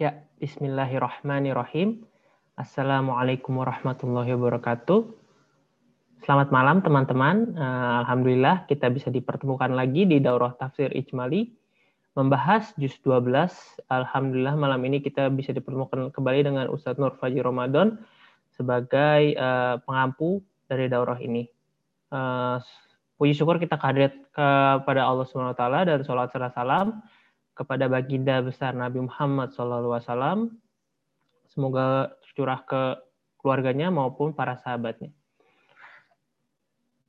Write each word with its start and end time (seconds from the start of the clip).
Ya, 0.00 0.16
bismillahirrahmanirrahim. 0.40 2.08
Assalamualaikum 2.56 3.60
warahmatullahi 3.60 4.32
wabarakatuh. 4.32 5.12
Selamat 6.24 6.48
malam 6.48 6.80
teman-teman. 6.80 7.52
Eh, 7.52 7.92
Alhamdulillah 8.00 8.64
kita 8.64 8.88
bisa 8.88 9.12
dipertemukan 9.12 9.68
lagi 9.68 10.08
di 10.08 10.16
Daurah 10.16 10.56
Tafsir 10.56 10.88
Ijmali 10.96 11.52
membahas 12.16 12.72
juz 12.80 12.96
12. 13.04 13.52
Alhamdulillah 13.92 14.56
malam 14.56 14.80
ini 14.88 15.04
kita 15.04 15.28
bisa 15.28 15.52
dipertemukan 15.52 16.08
kembali 16.16 16.48
dengan 16.48 16.72
Ustadz 16.72 16.96
Nur 16.96 17.20
Fajri 17.20 17.44
Ramadan 17.44 18.00
sebagai 18.56 19.36
uh, 19.36 19.84
pengampu 19.84 20.40
dari 20.64 20.88
daurah 20.88 21.20
ini. 21.20 21.44
Uh, 22.08 22.56
puji 23.20 23.36
syukur 23.36 23.60
kita 23.60 23.76
kehadirat 23.76 24.16
kepada 24.32 25.04
Allah 25.04 25.28
Subhanahu 25.28 25.52
wa 25.52 25.60
taala 25.60 25.84
dan 25.84 26.00
salat 26.08 26.32
serta 26.32 26.56
salam 26.56 27.04
kepada 27.60 27.92
baginda 27.92 28.40
besar 28.40 28.72
Nabi 28.72 29.04
Muhammad 29.04 29.52
SAW. 29.52 30.48
Semoga 31.52 32.16
tercurah 32.24 32.64
ke 32.64 32.96
keluarganya 33.36 33.92
maupun 33.92 34.32
para 34.32 34.56
sahabatnya. 34.64 35.12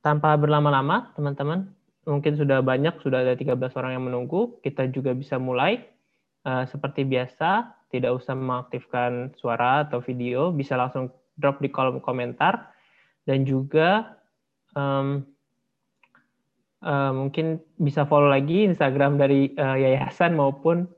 Tanpa 0.04 0.36
berlama-lama, 0.36 1.08
teman-teman, 1.16 1.72
mungkin 2.04 2.36
sudah 2.36 2.60
banyak, 2.60 3.00
sudah 3.00 3.24
ada 3.24 3.32
13 3.32 3.56
orang 3.80 3.96
yang 3.96 4.04
menunggu. 4.04 4.60
Kita 4.60 4.84
juga 4.92 5.16
bisa 5.16 5.40
mulai. 5.40 5.88
Uh, 6.42 6.66
seperti 6.68 7.06
biasa, 7.06 7.72
tidak 7.88 8.18
usah 8.18 8.34
mengaktifkan 8.34 9.30
suara 9.38 9.86
atau 9.86 10.02
video, 10.02 10.50
bisa 10.50 10.74
langsung 10.74 11.08
drop 11.38 11.62
di 11.64 11.72
kolom 11.72 12.02
komentar. 12.02 12.74
Dan 13.22 13.46
juga 13.46 14.18
uh, 16.82 17.12
mungkin 17.14 17.62
bisa 17.78 18.04
follow 18.04 18.28
lagi 18.28 18.66
Instagram 18.66 19.16
dari 19.16 19.54
uh, 19.56 19.78
yayasan 19.78 20.34
maupun 20.34 20.90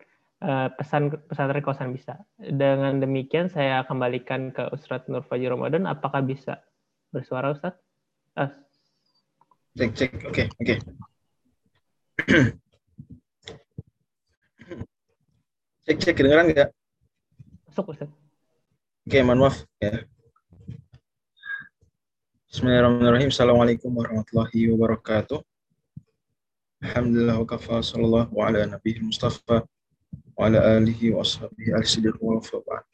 uh, 0.42 0.68
pesan 0.74 1.12
pesantren 1.28 1.62
kosan 1.64 1.92
bisa. 1.92 2.18
Dengan 2.40 2.98
demikian 2.98 3.52
saya 3.52 3.84
kembalikan 3.86 4.50
ke 4.50 4.68
Ustadz 4.72 5.08
Nur 5.12 5.22
Fajri 5.24 5.48
Ramadan. 5.52 5.86
Apakah 5.86 6.24
bisa 6.24 6.64
bersuara 7.12 7.52
Ustadz? 7.52 7.80
Uh. 8.34 8.50
Cek 9.74 9.90
cek 9.94 10.10
oke 10.22 10.30
okay, 10.30 10.46
oke. 10.54 10.74
Okay. 12.22 12.42
cek 15.84 15.96
cek 16.00 16.14
kedengeran 16.14 16.50
nggak? 16.50 16.70
Masuk 17.68 17.92
Ustadz. 17.92 18.14
Oke, 19.04 19.20
okay, 19.20 19.22
mohon 19.26 19.44
maaf 19.44 19.68
ya. 19.84 20.00
Bismillahirrahmanirrahim. 22.48 23.34
Assalamualaikum 23.34 23.90
warahmatullahi 23.92 24.70
wabarakatuh. 24.72 25.53
Alhamdulillah 26.84 27.40
wa 27.40 27.48
kafa 27.48 27.80
sallallahu 27.80 28.36
ala 28.44 28.68
nabi 28.68 29.00
mustafa 29.00 29.64
wa 30.36 30.40
ala 30.44 30.60
alihi 30.76 31.16
wa 31.16 31.24
ashabihi 31.24 31.72
al-sidiq 31.72 32.20
wa 32.20 32.36
ba'd. 32.44 32.84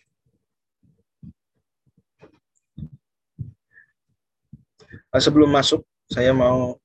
Sebelum 5.18 5.50
masuk, 5.50 5.82
saya 6.06 6.30
mau 6.30 6.78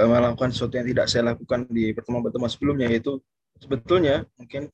eh, 0.00 0.08
melakukan 0.08 0.48
sesuatu 0.48 0.80
yang 0.80 0.88
tidak 0.88 1.12
saya 1.12 1.36
lakukan 1.36 1.68
di 1.68 1.92
pertemuan-pertemuan 1.92 2.48
sebelumnya, 2.48 2.88
yaitu 2.88 3.20
sebetulnya 3.60 4.24
mungkin 4.40 4.72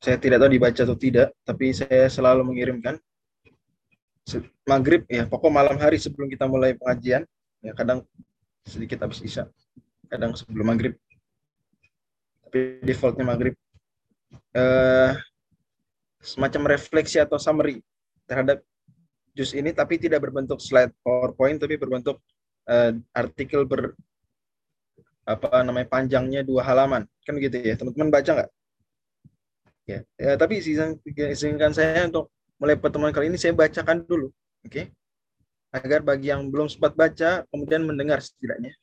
saya 0.00 0.16
tidak 0.16 0.40
tahu 0.40 0.48
dibaca 0.56 0.80
atau 0.80 0.96
tidak, 0.96 1.28
tapi 1.44 1.76
saya 1.76 2.08
selalu 2.08 2.48
mengirimkan 2.48 2.96
maghrib 4.64 5.04
ya 5.12 5.28
pokok 5.28 5.52
malam 5.52 5.76
hari 5.76 6.00
sebelum 6.00 6.32
kita 6.32 6.48
mulai 6.48 6.72
pengajian 6.72 7.28
ya 7.60 7.76
kadang 7.76 8.00
sedikit 8.62 9.02
habis 9.02 9.20
isya 9.26 9.50
kadang 10.10 10.34
sebelum 10.34 10.74
maghrib. 10.74 10.98
Tapi 12.44 12.82
defaultnya 12.82 13.24
maghrib. 13.24 13.54
Uh, 14.50 15.14
semacam 16.18 16.74
refleksi 16.74 17.22
atau 17.22 17.38
summary 17.38 17.80
terhadap 18.26 18.60
jus 19.32 19.54
ini 19.54 19.70
tapi 19.70 19.96
tidak 19.96 20.20
berbentuk 20.26 20.58
slide 20.58 20.90
PowerPoint 21.06 21.62
tapi 21.62 21.78
berbentuk 21.78 22.18
uh, 22.66 22.92
artikel 23.14 23.64
ber 23.64 23.94
apa 25.24 25.62
namanya 25.62 25.86
panjangnya 25.86 26.42
dua 26.42 26.66
halaman. 26.66 27.06
Kan 27.22 27.38
gitu 27.38 27.54
ya 27.62 27.78
teman-teman 27.78 28.10
baca 28.10 28.30
nggak? 28.42 28.50
Ya, 29.86 29.98
ya 30.18 30.34
tapi 30.34 30.58
izinkan 30.60 31.70
saya 31.70 32.10
untuk 32.10 32.30
mulai 32.58 32.74
pertemuan 32.74 33.14
kali 33.14 33.30
ini 33.30 33.38
saya 33.38 33.54
bacakan 33.54 34.02
dulu 34.04 34.28
oke? 34.66 34.70
Okay? 34.70 34.86
agar 35.70 36.02
bagi 36.02 36.34
yang 36.34 36.50
belum 36.50 36.66
sempat 36.66 36.98
baca 36.98 37.46
kemudian 37.54 37.86
mendengar 37.86 38.18
setidaknya 38.18 38.74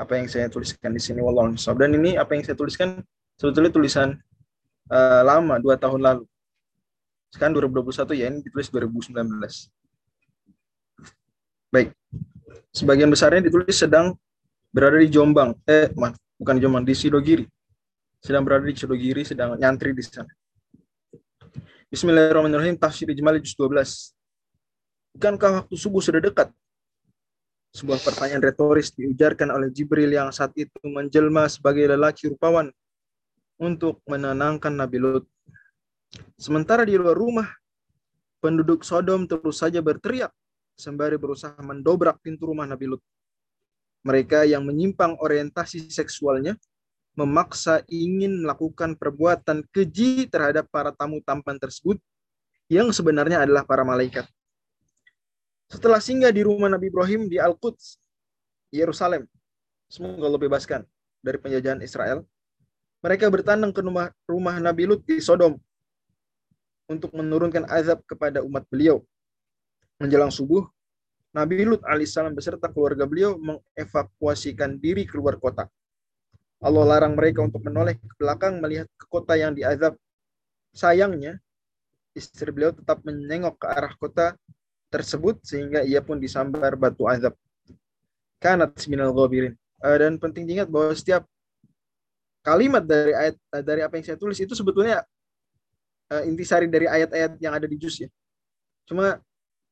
apa 0.00 0.16
yang 0.16 0.26
saya 0.32 0.48
tuliskan 0.48 0.96
di 0.96 1.02
sini 1.02 1.20
wallahu 1.20 1.52
Dan 1.76 1.92
ini 2.00 2.16
apa 2.16 2.32
yang 2.32 2.40
saya 2.40 2.56
tuliskan 2.56 3.04
sebetulnya 3.36 3.68
tulisan 3.68 4.16
uh, 4.88 5.20
lama 5.20 5.60
dua 5.60 5.76
tahun 5.76 6.00
lalu. 6.00 6.24
Sekarang 7.30 7.54
2021 7.60 8.16
ya 8.16 8.26
ini 8.32 8.40
ditulis 8.40 8.72
2019. 8.72 9.22
Baik. 11.70 11.94
Sebagian 12.74 13.06
besarnya 13.12 13.46
ditulis 13.46 13.76
sedang 13.76 14.18
berada 14.74 14.98
di 14.98 15.06
Jombang. 15.06 15.54
Eh, 15.62 15.92
maaf, 15.94 16.18
bukan 16.34 16.58
di 16.58 16.62
Jombang, 16.66 16.82
di 16.82 16.94
Sidogiri. 16.96 17.46
Sedang 18.18 18.42
berada 18.42 18.66
di 18.66 18.74
Sidogiri, 18.74 19.22
sedang 19.22 19.54
nyantri 19.54 19.94
di 19.94 20.02
sana. 20.02 20.26
Bismillahirrahmanirrahim. 21.90 22.74
Tafsir 22.74 23.06
Ijmal 23.10 23.38
juz 23.38 23.54
12. 23.54 24.10
Bukankah 25.14 25.62
waktu 25.62 25.74
subuh 25.74 26.02
sudah 26.02 26.22
dekat? 26.22 26.50
Sebuah 27.70 28.02
pertanyaan 28.02 28.42
retoris 28.42 28.90
diujarkan 28.98 29.54
oleh 29.54 29.70
Jibril 29.70 30.10
yang 30.10 30.34
saat 30.34 30.50
itu 30.58 30.74
menjelma 30.82 31.46
sebagai 31.46 31.86
lelaki 31.86 32.34
rupawan 32.34 32.66
untuk 33.62 34.02
menenangkan 34.10 34.74
Nabi 34.74 34.98
Lut. 34.98 35.24
Sementara 36.34 36.82
di 36.82 36.98
luar 36.98 37.14
rumah, 37.14 37.46
penduduk 38.42 38.82
Sodom 38.82 39.30
terus 39.30 39.62
saja 39.62 39.78
berteriak 39.78 40.34
sembari 40.74 41.20
berusaha 41.20 41.54
mendobrak 41.62 42.18
pintu 42.24 42.50
rumah 42.50 42.66
Nabi 42.66 42.96
Lut. 42.96 43.02
Mereka 44.02 44.48
yang 44.48 44.64
menyimpang 44.64 45.20
orientasi 45.20 45.92
seksualnya 45.92 46.56
memaksa 47.14 47.84
ingin 47.86 48.42
melakukan 48.42 48.96
perbuatan 48.96 49.62
keji 49.70 50.26
terhadap 50.26 50.66
para 50.72 50.90
tamu 50.90 51.20
tampan 51.20 51.60
tersebut 51.60 52.00
yang 52.72 52.88
sebenarnya 52.90 53.44
adalah 53.44 53.62
para 53.62 53.84
malaikat. 53.84 54.24
Setelah 55.70 56.02
singgah 56.02 56.34
di 56.34 56.42
rumah 56.42 56.66
Nabi 56.66 56.90
Ibrahim 56.90 57.30
di 57.30 57.38
Al-Quds, 57.38 57.94
Yerusalem, 58.74 59.22
semoga 59.86 60.26
Allah 60.26 60.42
bebaskan 60.42 60.82
dari 61.22 61.38
penjajahan 61.38 61.78
Israel, 61.86 62.26
mereka 62.98 63.30
bertandang 63.30 63.70
ke 63.70 63.78
rumah, 63.78 64.10
rumah 64.26 64.58
Nabi 64.58 64.90
Lut 64.90 65.06
di 65.06 65.22
Sodom 65.22 65.54
untuk 66.90 67.14
menurunkan 67.14 67.70
azab 67.70 68.02
kepada 68.02 68.42
umat 68.42 68.66
beliau. 68.66 68.98
Menjelang 70.02 70.34
subuh, 70.34 70.66
Nabi 71.30 71.62
Lut 71.62 71.86
alaihissalam 71.86 72.34
beserta 72.34 72.66
keluarga 72.66 73.06
beliau 73.06 73.38
mengevakuasikan 73.38 74.74
diri 74.74 75.06
keluar 75.06 75.38
kota. 75.38 75.70
Allah 76.58 76.82
larang 76.82 77.14
mereka 77.14 77.46
untuk 77.46 77.62
menoleh 77.62 77.94
ke 77.94 78.14
belakang 78.18 78.58
melihat 78.58 78.90
ke 78.98 79.06
kota 79.06 79.38
yang 79.38 79.54
diazab. 79.54 79.94
Sayangnya, 80.74 81.38
istri 82.10 82.50
beliau 82.50 82.74
tetap 82.74 83.06
menengok 83.06 83.54
ke 83.62 83.66
arah 83.70 83.94
kota 83.94 84.34
tersebut 84.90 85.38
sehingga 85.46 85.86
ia 85.86 86.02
pun 86.02 86.18
disambar 86.18 86.74
batu 86.74 87.06
azab. 87.06 87.32
Kanat 88.42 88.74
minal 88.90 89.14
ghabirin. 89.14 89.54
Uh, 89.80 89.96
dan 89.96 90.20
penting 90.20 90.44
diingat 90.44 90.68
bahwa 90.68 90.92
setiap 90.92 91.24
kalimat 92.44 92.84
dari 92.84 93.16
ayat 93.16 93.36
uh, 93.54 93.64
dari 93.64 93.80
apa 93.80 93.96
yang 93.96 94.04
saya 94.04 94.18
tulis 94.20 94.36
itu 94.36 94.52
sebetulnya 94.52 95.06
uh, 96.12 96.22
intisari 96.26 96.68
dari 96.68 96.90
ayat-ayat 96.90 97.40
yang 97.40 97.54
ada 97.56 97.64
di 97.64 97.78
juz 97.78 98.02
ya. 98.02 98.10
Cuma 98.84 99.22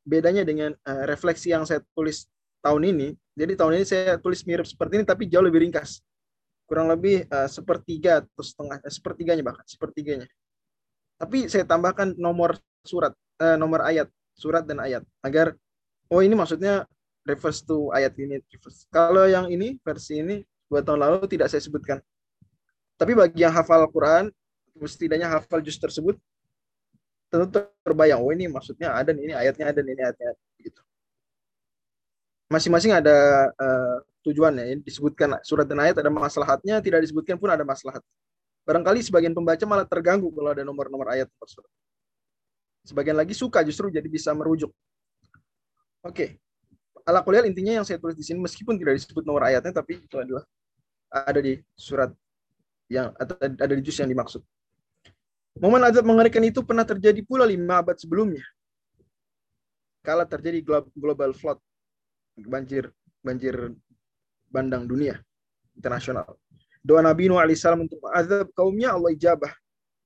bedanya 0.07 0.47
dengan 0.47 0.73
uh, 0.73 1.05
refleksi 1.05 1.53
yang 1.53 1.67
saya 1.69 1.83
tulis 1.93 2.25
tahun 2.63 2.83
ini. 2.95 3.09
Jadi 3.37 3.53
tahun 3.59 3.83
ini 3.83 3.85
saya 3.85 4.17
tulis 4.17 4.41
mirip 4.47 4.65
seperti 4.65 5.03
ini 5.03 5.05
tapi 5.05 5.27
jauh 5.29 5.45
lebih 5.45 5.61
ringkas. 5.67 6.01
Kurang 6.69 6.89
lebih 6.93 7.25
uh, 7.29 7.49
sepertiga 7.49 8.25
atau 8.25 8.45
setengah, 8.45 8.79
uh, 8.81 8.93
sepertiganya 8.93 9.45
bahkan, 9.45 9.65
sepertiganya. 9.65 10.29
Tapi 11.19 11.51
saya 11.51 11.67
tambahkan 11.67 12.15
nomor 12.15 12.61
surat, 12.87 13.11
uh, 13.43 13.57
nomor 13.59 13.83
ayat 13.83 14.07
surat 14.39 14.63
dan 14.63 14.79
ayat 14.79 15.03
agar 15.27 15.59
oh 16.07 16.23
ini 16.23 16.39
maksudnya 16.39 16.87
reverse 17.27 17.67
to 17.67 17.91
ayat 17.91 18.15
ini 18.15 18.39
reverse. 18.47 18.87
Kalau 18.89 19.27
yang 19.27 19.51
ini 19.51 19.75
versi 19.83 20.23
ini 20.23 20.41
dua 20.71 20.81
tahun 20.87 21.03
lalu 21.03 21.27
tidak 21.27 21.51
saya 21.51 21.61
sebutkan. 21.61 21.99
Tapi 22.99 23.13
bagi 23.15 23.43
yang 23.43 23.55
hafal 23.55 23.87
Quran, 23.91 24.31
setidaknya 24.79 25.31
hafal 25.31 25.63
juz 25.63 25.79
tersebut, 25.79 26.19
tentu 27.31 27.63
terbayang, 27.85 28.19
oh 28.23 28.33
ini 28.35 28.51
maksudnya 28.51 28.91
ada 28.95 29.15
ini 29.15 29.35
ayatnya 29.35 29.71
ada 29.71 29.81
ini 29.83 30.03
ayatnya 30.03 30.35
gitu. 30.59 30.83
Masing-masing 32.49 32.97
ada 32.97 33.51
uh, 33.55 33.97
tujuannya. 34.27 34.65
Ini 34.73 34.81
disebutkan 34.83 35.39
surat 35.45 35.69
dan 35.69 35.79
ayat 35.85 36.01
ada 36.01 36.11
maslahatnya, 36.11 36.81
tidak 36.81 37.05
disebutkan 37.05 37.37
pun 37.37 37.53
ada 37.53 37.63
maslahat. 37.63 38.01
Barangkali 38.67 39.01
sebagian 39.05 39.33
pembaca 39.33 39.65
malah 39.65 39.87
terganggu 39.87 40.29
kalau 40.33 40.51
ada 40.53 40.65
nomor-nomor 40.67 41.09
ayat 41.13 41.29
tersebut. 41.39 41.71
Sebagian 42.89 43.21
lagi 43.21 43.37
suka 43.37 43.61
justru 43.61 43.93
jadi 43.93 44.09
bisa 44.09 44.33
merujuk. 44.33 44.73
Oke. 46.01 46.41
Ala 47.05 47.21
kuliah 47.21 47.45
intinya 47.45 47.77
yang 47.81 47.85
saya 47.85 48.01
tulis 48.01 48.17
di 48.17 48.25
sini 48.25 48.41
meskipun 48.41 48.81
tidak 48.81 48.97
disebut 48.97 49.29
nomor 49.29 49.45
ayatnya 49.45 49.77
tapi 49.77 50.01
itu 50.01 50.17
adalah 50.17 50.45
ada 51.13 51.41
di 51.41 51.61
surat 51.77 52.13
yang 52.89 53.13
atau 53.17 53.37
ada 53.41 53.73
di 53.77 53.83
juz 53.85 53.97
yang 54.01 54.09
dimaksud. 54.09 54.41
Momen 55.61 55.85
azab 55.85 56.09
mengerikan 56.09 56.41
itu 56.45 56.65
pernah 56.65 56.85
terjadi 56.89 57.21
pula 57.29 57.45
lima 57.45 57.85
abad 57.85 57.97
sebelumnya. 58.01 58.45
Kala 60.01 60.25
terjadi 60.25 60.65
global 60.97 61.37
flood, 61.37 61.61
banjir 62.41 62.89
banjir 63.21 63.77
bandang 64.49 64.89
dunia 64.89 65.21
internasional. 65.77 66.41
Doa 66.81 67.05
Nabi 67.05 67.29
Nuh 67.29 67.37
alaihissalam 67.37 67.85
untuk 67.85 68.01
azab 68.17 68.49
kaumnya 68.57 68.97
Allah 68.97 69.13
ijabah. 69.13 69.53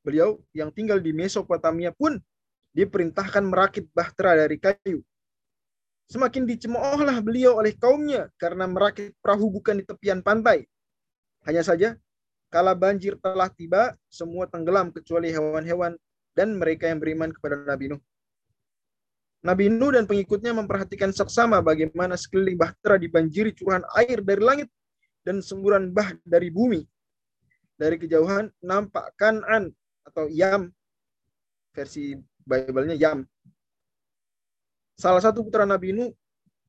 Beliau 0.03 0.43
yang 0.51 0.75
tinggal 0.75 0.99
di 0.99 1.15
Mesopotamia 1.15 1.95
pun 1.95 2.19
diperintahkan 2.73 3.45
merakit 3.45 3.89
bahtera 3.93 4.45
dari 4.45 4.57
kayu. 4.61 5.01
Semakin 6.09 6.45
dicemoohlah 6.45 7.25
beliau 7.25 7.57
oleh 7.57 7.73
kaumnya 7.77 8.29
karena 8.37 8.69
merakit 8.69 9.17
perahu 9.25 9.49
bukan 9.49 9.81
di 9.81 9.85
tepian 9.89 10.21
pantai. 10.21 10.69
Hanya 11.49 11.65
saja 11.65 11.97
Kala 12.53 12.77
banjir 12.77 13.17
telah 13.17 13.49
tiba, 13.49 13.97
semua 14.13 14.45
tenggelam 14.45 14.93
kecuali 14.93 15.33
hewan-hewan 15.33 15.97
dan 16.37 16.61
mereka 16.61 16.85
yang 16.85 17.01
beriman 17.01 17.33
kepada 17.33 17.65
Nabi 17.65 17.97
Nuh. 17.97 18.03
Nabi 19.41 19.73
Nuh 19.73 19.97
dan 19.97 20.05
pengikutnya 20.05 20.53
memperhatikan 20.53 21.17
saksama 21.17 21.65
bagaimana 21.65 22.13
sekeliling 22.13 22.61
bahtera 22.61 23.01
dibanjiri 23.01 23.57
curahan 23.57 23.81
air 23.97 24.21
dari 24.21 24.45
langit 24.45 24.69
dan 25.25 25.41
semburan 25.41 25.97
bah 25.97 26.13
dari 26.29 26.53
bumi. 26.53 26.85
Dari 27.81 27.97
kejauhan 27.97 28.53
nampak 28.61 29.17
Kanan 29.17 29.73
atau 30.05 30.29
Yam, 30.29 30.69
versi 31.73 32.13
Bible-nya 32.45 32.97
Yam. 32.99 33.25
Salah 34.99 35.23
satu 35.25 35.43
putra 35.43 35.67
Nabi 35.67 35.97
Nuh, 35.97 36.13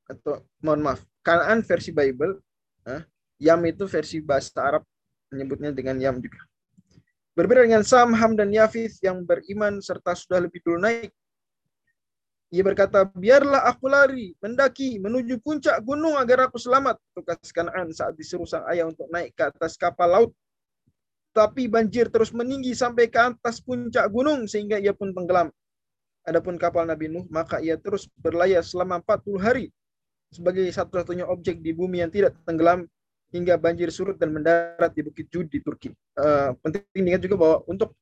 atau 0.07 0.41
mohon 0.63 0.81
maaf, 0.81 1.01
Kanan 1.23 1.63
versi 1.63 1.91
Bible, 1.93 2.39
Yam 3.39 3.59
itu 3.67 3.87
versi 3.87 4.23
bahasa 4.23 4.59
Arab 4.63 4.83
menyebutnya 5.33 5.75
dengan 5.75 5.99
Yam 5.99 6.19
juga. 6.23 6.39
Berbeda 7.33 7.65
dengan 7.65 7.81
Sam, 7.81 8.13
Ham, 8.13 8.37
dan 8.37 8.53
Yafis 8.53 9.01
yang 9.01 9.25
beriman 9.25 9.81
serta 9.81 10.13
sudah 10.13 10.37
lebih 10.37 10.61
dulu 10.61 10.77
naik. 10.77 11.09
Ia 12.53 12.61
berkata, 12.61 13.09
biarlah 13.09 13.65
aku 13.65 13.89
lari, 13.89 14.37
mendaki, 14.37 15.01
menuju 15.01 15.41
puncak 15.41 15.81
gunung 15.81 16.13
agar 16.21 16.45
aku 16.45 16.61
selamat. 16.61 17.01
Tukas 17.17 17.49
Kanaan 17.49 17.89
saat 17.89 18.13
disuruh 18.13 18.45
sang 18.45 18.61
ayah 18.69 18.85
untuk 18.85 19.09
naik 19.09 19.33
ke 19.33 19.49
atas 19.49 19.73
kapal 19.73 20.13
laut. 20.13 20.31
Tapi 21.33 21.65
banjir 21.65 22.13
terus 22.13 22.29
meninggi 22.29 22.77
sampai 22.77 23.09
ke 23.09 23.17
atas 23.17 23.57
puncak 23.57 24.05
gunung 24.13 24.45
sehingga 24.45 24.77
ia 24.77 24.93
pun 24.93 25.09
tenggelam. 25.09 25.49
Adapun 26.23 26.55
kapal 26.55 26.87
Nabi 26.87 27.11
Nuh, 27.11 27.27
maka 27.27 27.59
ia 27.59 27.75
terus 27.75 28.07
berlayar 28.23 28.63
selama 28.63 29.03
40 29.03 29.43
hari 29.43 29.65
sebagai 30.31 30.65
satu-satunya 30.71 31.29
objek 31.29 31.61
di 31.61 31.75
bumi 31.75 32.01
yang 32.01 32.09
tidak 32.09 32.33
tenggelam 32.47 32.87
hingga 33.29 33.57
banjir 33.57 33.89
surut 33.89 34.17
dan 34.17 34.33
mendarat 34.33 34.93
di 34.93 35.01
Bukit 35.05 35.27
Jud 35.29 35.49
di 35.49 35.61
Turki. 35.61 35.89
Uh, 36.17 36.53
penting 36.61 36.85
diingat 36.93 37.21
juga 37.21 37.35
bahwa 37.37 37.57
untuk 37.65 37.97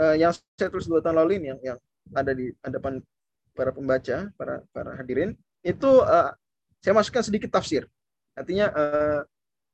uh, 0.00 0.16
yang 0.16 0.32
saya 0.32 0.68
tulis 0.72 0.88
dua 0.88 1.04
tahun 1.04 1.20
lalu 1.20 1.40
ini 1.40 1.46
yang, 1.52 1.60
yang 1.60 1.78
ada 2.16 2.32
di 2.32 2.52
hadapan 2.64 3.04
para 3.52 3.70
pembaca, 3.76 4.32
para 4.34 4.64
para 4.72 4.96
hadirin, 4.96 5.36
itu 5.60 5.90
uh, 6.00 6.32
saya 6.80 6.96
masukkan 6.96 7.24
sedikit 7.24 7.52
tafsir. 7.52 7.84
Artinya 8.32 8.72
uh, 8.72 9.20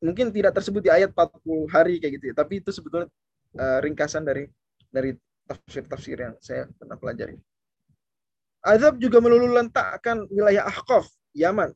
mungkin 0.03 0.35
tidak 0.35 0.59
tersebut 0.59 0.83
di 0.83 0.91
ayat 0.91 1.15
40 1.15 1.71
hari 1.71 2.03
kayak 2.03 2.13
gitu 2.19 2.25
ya, 2.31 2.35
tapi 2.35 2.59
itu 2.59 2.71
sebetulnya 2.75 3.07
uh, 3.57 3.79
ringkasan 3.79 4.27
dari 4.27 4.51
dari 4.91 5.15
tafsir-tafsir 5.47 6.19
yang 6.19 6.35
saya 6.43 6.67
pernah 6.75 6.99
pelajari. 6.99 7.39
Azab 8.67 8.99
juga 8.99 9.23
melulu 9.23 9.47
lentakkan 9.55 10.27
wilayah 10.27 10.67
Ahqaf, 10.67 11.07
Yaman, 11.39 11.71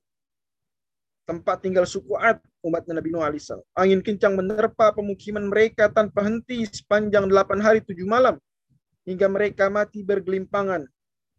tempat 1.23 1.63
tinggal 1.63 1.87
suku 1.87 2.19
Ad 2.19 2.43
umat 2.67 2.83
Nabi 2.91 3.15
Nuh 3.15 3.23
alaihissalam. 3.23 3.63
Angin 3.79 4.03
kencang 4.03 4.35
menerpa 4.35 4.91
pemukiman 4.91 5.47
mereka 5.47 5.87
tanpa 5.87 6.27
henti 6.27 6.67
sepanjang 6.67 7.31
delapan 7.31 7.63
hari 7.63 7.79
tujuh 7.87 8.11
malam 8.11 8.43
hingga 9.07 9.31
mereka 9.31 9.71
mati 9.71 10.03
bergelimpangan. 10.03 10.83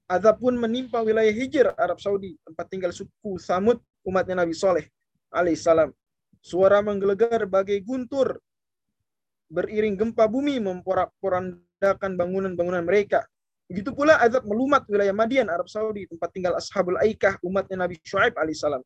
Azab 0.07 0.39
pun 0.39 0.55
menimpa 0.55 1.03
wilayah 1.03 1.35
Hijr 1.35 1.75
Arab 1.75 1.99
Saudi 1.99 2.39
tempat 2.47 2.71
tinggal 2.71 2.95
suku 2.95 3.35
Samud 3.35 3.83
umatnya 4.07 4.47
Nabi 4.47 4.55
Soleh 4.55 4.87
alaihissalam. 5.35 5.91
Suara 6.39 6.79
menggelegar 6.79 7.43
bagai 7.45 7.83
guntur 7.83 8.39
beriring 9.51 9.99
gempa 9.99 10.31
bumi 10.31 10.63
memporak-porandakan 10.63 12.15
bangunan-bangunan 12.15 12.87
mereka. 12.87 13.27
Begitu 13.71 13.95
pula 13.95 14.19
azab 14.19 14.43
melumat 14.43 14.83
wilayah 14.91 15.15
Madian 15.15 15.47
Arab 15.47 15.71
Saudi 15.71 16.03
tempat 16.03 16.27
tinggal 16.35 16.59
Ashabul 16.59 16.99
Aikah 16.99 17.39
umatnya 17.39 17.87
Nabi 17.87 17.95
Shu'aib 18.03 18.35
alaihissalam 18.35 18.83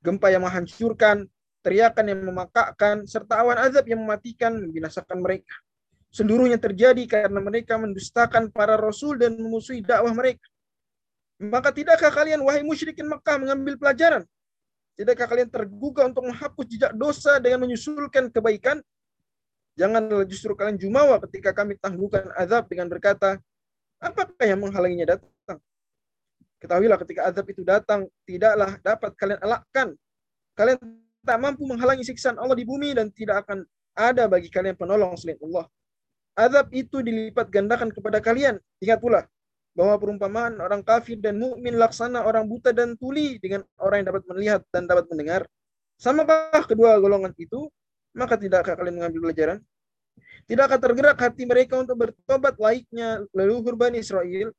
gempa 0.00 0.32
yang 0.32 0.42
menghancurkan, 0.42 1.28
teriakan 1.60 2.04
yang 2.08 2.20
memakakkan, 2.24 3.04
serta 3.04 3.44
awan 3.44 3.60
azab 3.60 3.84
yang 3.86 4.02
mematikan, 4.02 4.56
membinasakan 4.56 5.20
mereka. 5.20 5.54
Seluruhnya 6.08 6.56
terjadi 6.56 7.04
karena 7.04 7.40
mereka 7.44 7.76
mendustakan 7.76 8.48
para 8.48 8.80
rasul 8.80 9.20
dan 9.20 9.36
memusuhi 9.36 9.84
dakwah 9.84 10.16
mereka. 10.16 10.44
Maka 11.40 11.72
tidakkah 11.72 12.08
kalian, 12.08 12.40
wahai 12.40 12.64
musyrikin 12.64 13.08
Mekah, 13.08 13.36
mengambil 13.36 13.76
pelajaran? 13.76 14.24
Tidakkah 14.96 15.28
kalian 15.28 15.48
tergugah 15.48 16.08
untuk 16.08 16.24
menghapus 16.28 16.64
jejak 16.68 16.92
dosa 16.96 17.36
dengan 17.36 17.64
menyusulkan 17.64 18.28
kebaikan? 18.28 18.80
Janganlah 19.76 20.28
justru 20.28 20.52
kalian 20.52 20.76
jumawa 20.76 21.16
ketika 21.28 21.56
kami 21.56 21.80
tangguhkan 21.80 22.28
azab 22.36 22.68
dengan 22.68 22.92
berkata, 22.92 23.40
apakah 24.02 24.44
yang 24.44 24.60
menghalanginya 24.60 25.16
datang? 25.16 25.58
Ketahuilah 26.58 26.98
ketika 27.02 27.30
azab 27.30 27.46
itu 27.50 27.62
datang, 27.62 28.06
tidaklah 28.26 28.78
dapat 28.82 29.10
kalian 29.18 29.40
elakkan. 29.42 29.88
Kalian 30.54 30.78
tak 31.22 31.38
mampu 31.38 31.62
menghalangi 31.66 32.06
siksaan 32.06 32.38
Allah 32.38 32.58
di 32.58 32.66
bumi 32.66 32.94
dan 32.94 33.10
tidak 33.14 33.46
akan 33.46 33.62
ada 33.94 34.26
bagi 34.26 34.50
kalian 34.50 34.74
penolong 34.78 35.14
selain 35.18 35.38
Allah. 35.42 35.66
Azab 36.38 36.70
itu 36.70 37.02
dilipat 37.02 37.50
gandakan 37.50 37.90
kepada 37.90 38.22
kalian. 38.22 38.62
Ingat 38.78 38.98
pula 39.02 39.26
bahwa 39.72 39.96
perumpamaan 39.96 40.60
orang 40.60 40.84
kafir 40.84 41.16
dan 41.18 41.40
mukmin 41.40 41.76
laksana 41.80 42.24
orang 42.24 42.44
buta 42.44 42.70
dan 42.76 42.96
tuli 43.00 43.40
dengan 43.40 43.64
orang 43.80 44.04
yang 44.04 44.08
dapat 44.12 44.24
melihat 44.28 44.60
dan 44.70 44.84
dapat 44.84 45.08
mendengar. 45.08 45.42
Samakah 45.96 46.62
kedua 46.68 46.98
golongan 47.00 47.32
itu? 47.36 47.68
Maka 48.12 48.36
tidakkah 48.36 48.76
kalian 48.76 49.00
mengambil 49.00 49.30
pelajaran? 49.30 49.58
Tidakkah 50.50 50.78
tergerak 50.78 51.18
hati 51.18 51.46
mereka 51.46 51.78
untuk 51.78 51.96
bertobat 52.02 52.58
laiknya 52.58 53.22
leluhur 53.30 53.78
Bani 53.78 54.02
Israel 54.02 54.50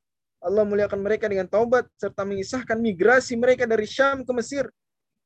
Allah 0.44 0.68
muliakan 0.68 1.00
mereka 1.00 1.31
dengan 1.31 1.47
taubat 1.47 1.88
serta 1.95 2.27
mengisahkan 2.27 2.75
migrasi 2.75 3.39
mereka 3.39 3.63
dari 3.63 3.88
Syam 3.88 4.27
ke 4.27 4.31
Mesir. 4.35 4.68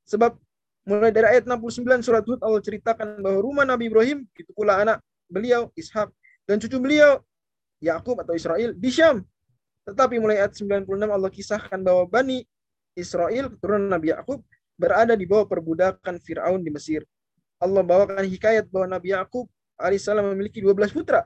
Sebab 0.05 0.37
mulai 0.85 1.09
dari 1.09 1.35
ayat 1.35 1.49
69 1.49 2.05
surat 2.05 2.23
Hud 2.23 2.39
Allah 2.45 2.61
ceritakan 2.61 3.19
bahwa 3.25 3.41
rumah 3.41 3.65
Nabi 3.65 3.89
Ibrahim 3.89 4.29
itu 4.37 4.53
pula 4.53 4.77
anak 4.85 5.01
beliau 5.25 5.73
Ishak 5.73 6.13
dan 6.45 6.61
cucu 6.61 6.77
beliau 6.77 7.19
Yakub 7.81 8.21
atau 8.21 8.37
Israel 8.37 8.77
di 8.77 8.89
Syam. 8.93 9.25
Tetapi 9.89 10.21
mulai 10.21 10.45
ayat 10.45 10.53
96 10.53 10.85
Allah 10.85 11.31
kisahkan 11.33 11.79
bahwa 11.81 12.05
Bani 12.05 12.45
Israel 12.93 13.49
keturunan 13.57 13.89
Nabi 13.89 14.13
Yakub 14.13 14.45
berada 14.77 15.17
di 15.17 15.25
bawah 15.25 15.49
perbudakan 15.49 16.21
Firaun 16.21 16.61
di 16.61 16.69
Mesir. 16.69 17.01
Allah 17.57 17.81
bawakan 17.81 18.21
hikayat 18.21 18.69
bahwa 18.69 19.01
Nabi 19.01 19.17
Yakub 19.17 19.49
alaihissalam 19.77 20.33
memiliki 20.33 20.59
12 20.61 20.91
putra 20.93 21.25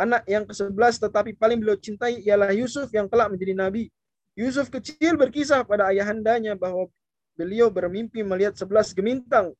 Anak 0.00 0.24
yang 0.24 0.48
ke-11 0.48 0.96
tetapi 0.96 1.36
paling 1.36 1.60
beliau 1.60 1.76
cintai 1.76 2.24
ialah 2.24 2.54
Yusuf 2.56 2.88
yang 2.94 3.10
kelak 3.10 3.28
menjadi 3.28 3.52
nabi. 3.52 3.92
Yusuf 4.38 4.72
kecil 4.72 5.18
berkisah 5.20 5.66
pada 5.66 5.92
ayahandanya 5.92 6.56
bahwa 6.56 6.88
beliau 7.36 7.68
bermimpi 7.68 8.24
melihat 8.24 8.56
sebelas 8.56 8.96
gemintang, 8.96 9.52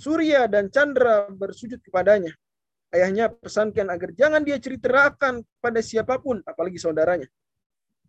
surya 0.00 0.48
dan 0.50 0.72
chandra 0.72 1.30
bersujud 1.30 1.78
kepadanya. 1.84 2.34
Ayahnya 2.90 3.30
pesankan 3.30 3.86
agar 3.92 4.10
jangan 4.16 4.42
dia 4.42 4.56
ceritakan 4.56 5.46
pada 5.62 5.78
siapa 5.78 6.18
pun, 6.18 6.42
apalagi 6.42 6.82
saudaranya. 6.82 7.30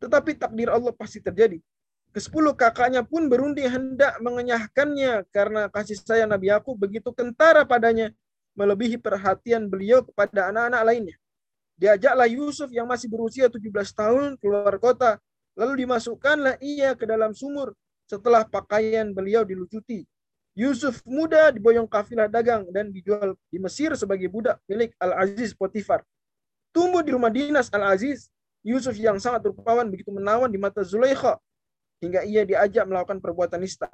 Tetapi 0.01 0.33
takdir 0.33 0.73
Allah 0.73 0.93
pasti 0.97 1.21
terjadi. 1.21 1.61
Kesepuluh 2.09 2.57
kakaknya 2.57 3.05
pun 3.05 3.29
berunding 3.29 3.69
hendak 3.69 4.17
mengenyahkannya 4.23 5.29
karena 5.29 5.69
kasih 5.69 5.99
sayang 6.01 6.33
Nabi 6.33 6.49
Yakub 6.49 6.73
begitu 6.73 7.13
kentara 7.13 7.67
padanya 7.67 8.09
melebihi 8.57 8.97
perhatian 8.97 9.69
beliau 9.69 10.01
kepada 10.01 10.49
anak-anak 10.49 10.81
lainnya. 10.81 11.17
Diajaklah 11.77 12.25
Yusuf 12.25 12.73
yang 12.73 12.89
masih 12.89 13.05
berusia 13.05 13.45
17 13.53 13.61
tahun 13.93 14.33
keluar 14.41 14.73
kota, 14.81 15.21
lalu 15.53 15.85
dimasukkanlah 15.85 16.57
ia 16.57 16.97
ke 16.97 17.05
dalam 17.05 17.37
sumur 17.37 17.77
setelah 18.09 18.41
pakaian 18.49 19.13
beliau 19.13 19.45
dilucuti. 19.45 20.01
Yusuf 20.57 21.05
muda 21.05 21.53
diboyong 21.53 21.85
kafilah 21.85 22.25
dagang 22.25 22.65
dan 22.73 22.89
dijual 22.89 23.37
di 23.53 23.61
Mesir 23.61 23.93
sebagai 23.93 24.25
budak 24.25 24.57
milik 24.65 24.89
Al-Aziz 24.97 25.53
Potifar. 25.53 26.01
Tumbuh 26.73 27.05
di 27.05 27.13
rumah 27.13 27.29
dinas 27.29 27.69
Al-Aziz, 27.69 28.25
Yusuf 28.65 28.97
yang 28.97 29.21
sangat 29.21 29.45
rupawan 29.45 29.85
begitu 29.85 30.09
menawan 30.09 30.49
di 30.49 30.57
mata 30.57 30.81
Zulaikha 30.81 31.37
hingga 32.01 32.25
ia 32.25 32.41
diajak 32.41 32.89
melakukan 32.89 33.21
perbuatan 33.21 33.61
nista. 33.61 33.85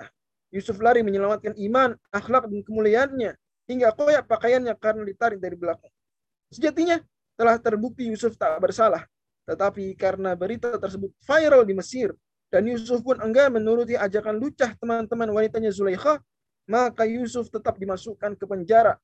Yusuf 0.56 0.80
lari 0.80 1.04
menyelamatkan 1.04 1.52
iman, 1.68 2.00
akhlak 2.16 2.48
dan 2.48 2.64
kemuliaannya 2.64 3.36
hingga 3.70 3.96
koyak 3.96 4.28
pakaiannya 4.28 4.74
karena 4.78 5.04
ditarik 5.08 5.40
dari 5.40 5.56
belakang. 5.56 5.92
Sejatinya 6.52 7.00
telah 7.38 7.58
terbukti 7.58 8.08
Yusuf 8.08 8.38
tak 8.38 8.60
bersalah. 8.62 9.04
Tetapi 9.44 9.98
karena 10.00 10.38
berita 10.40 10.72
tersebut 10.80 11.12
viral 11.28 11.68
di 11.68 11.76
Mesir, 11.76 12.16
dan 12.48 12.64
Yusuf 12.64 13.04
pun 13.04 13.20
enggan 13.20 13.52
menuruti 13.52 14.00
ajakan 14.00 14.40
lucah 14.40 14.72
teman-teman 14.80 15.28
wanitanya 15.36 15.74
Zulaikha, 15.74 16.22
maka 16.70 17.04
Yusuf 17.04 17.52
tetap 17.52 17.76
dimasukkan 17.76 18.40
ke 18.40 18.46
penjara. 18.48 18.96